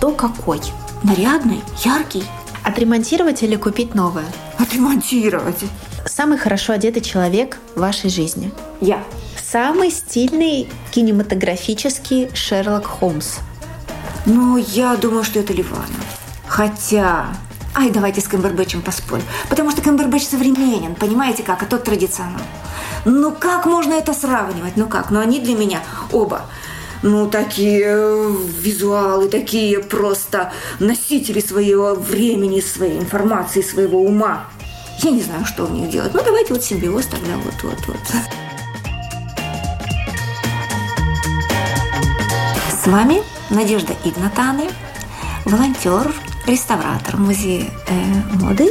то 0.00 0.12
какой? 0.12 0.60
Нарядный, 1.02 1.60
яркий. 1.84 2.24
Отремонтировать 2.64 3.42
или 3.42 3.56
купить 3.56 3.94
новое? 3.94 4.24
Отремонтировать. 4.58 5.64
Самый 6.06 6.38
хорошо 6.38 6.72
одетый 6.72 7.02
человек 7.02 7.58
в 7.74 7.80
вашей 7.80 8.08
жизни. 8.10 8.50
Я. 8.80 9.02
Самый 9.42 9.90
стильный 9.90 10.68
кинематографический 10.90 12.30
Шерлок 12.34 12.86
Холмс. 12.86 13.36
Ну, 14.26 14.56
я 14.56 14.96
думаю, 14.96 15.24
что 15.24 15.40
это 15.40 15.52
Ливана. 15.52 15.84
Хотя... 16.46 17.26
Ай, 17.78 17.90
давайте 17.90 18.20
с 18.20 18.26
Камбербэтчем 18.26 18.82
поспорим. 18.82 19.22
Потому 19.48 19.70
что 19.70 19.82
Камбербэтч 19.82 20.26
современен, 20.26 20.96
понимаете 20.96 21.44
как, 21.44 21.62
а 21.62 21.66
тот 21.66 21.84
традиционал. 21.84 22.40
Ну, 23.04 23.30
как 23.30 23.66
можно 23.66 23.92
это 23.92 24.12
сравнивать? 24.14 24.76
Ну 24.76 24.88
как? 24.88 25.12
Ну, 25.12 25.20
они 25.20 25.38
для 25.38 25.54
меня 25.54 25.80
оба 26.10 26.42
ну, 27.04 27.30
такие 27.30 27.84
э, 27.86 28.34
визуалы, 28.60 29.28
такие 29.28 29.78
просто 29.78 30.52
носители 30.80 31.38
своего 31.38 31.94
времени, 31.94 32.58
своей 32.58 32.98
информации, 32.98 33.62
своего 33.62 34.02
ума. 34.02 34.46
Я 35.04 35.12
не 35.12 35.22
знаю, 35.22 35.44
что 35.44 35.64
у 35.64 35.68
них 35.68 35.88
делать. 35.88 36.12
Ну, 36.14 36.20
давайте 36.24 36.54
вот 36.54 36.64
симбиоз 36.64 37.06
тогда 37.06 37.36
вот-вот-вот. 37.36 37.96
С 42.82 42.88
вами 42.88 43.22
Надежда 43.50 43.94
Игнатаны, 44.04 44.68
волонтер, 45.44 46.12
реставратор 46.48 47.16
музея 47.18 47.70
э, 47.86 48.36
моды, 48.36 48.70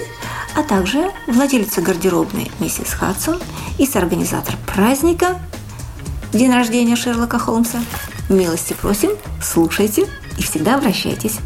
а 0.55 0.63
также 0.63 1.11
владелица 1.27 1.81
гардеробной 1.81 2.51
миссис 2.59 2.93
Хадсон 2.93 3.39
и 3.77 3.85
соорганизатор 3.85 4.55
праздника 4.65 5.39
День 6.33 6.51
рождения 6.51 6.95
Шерлока 6.95 7.39
Холмса. 7.39 7.79
Милости 8.29 8.73
просим, 8.73 9.11
слушайте 9.41 10.07
и 10.37 10.41
всегда 10.41 10.75
обращайтесь. 10.75 11.37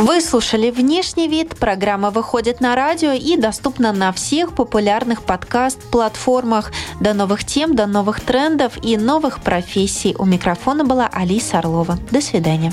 Вы 0.00 0.20
слушали 0.20 0.70
«Внешний 0.70 1.26
вид». 1.26 1.56
Программа 1.56 2.10
выходит 2.10 2.60
на 2.60 2.76
радио 2.76 3.10
и 3.10 3.36
доступна 3.36 3.92
на 3.92 4.12
всех 4.12 4.54
популярных 4.54 5.24
подкаст-платформах. 5.24 6.70
До 7.00 7.14
новых 7.14 7.44
тем, 7.44 7.74
до 7.74 7.86
новых 7.86 8.20
трендов 8.20 8.74
и 8.80 8.96
новых 8.96 9.42
профессий. 9.42 10.14
У 10.16 10.24
микрофона 10.24 10.84
была 10.84 11.08
Алиса 11.08 11.58
Орлова. 11.58 11.98
До 12.12 12.20
свидания. 12.20 12.72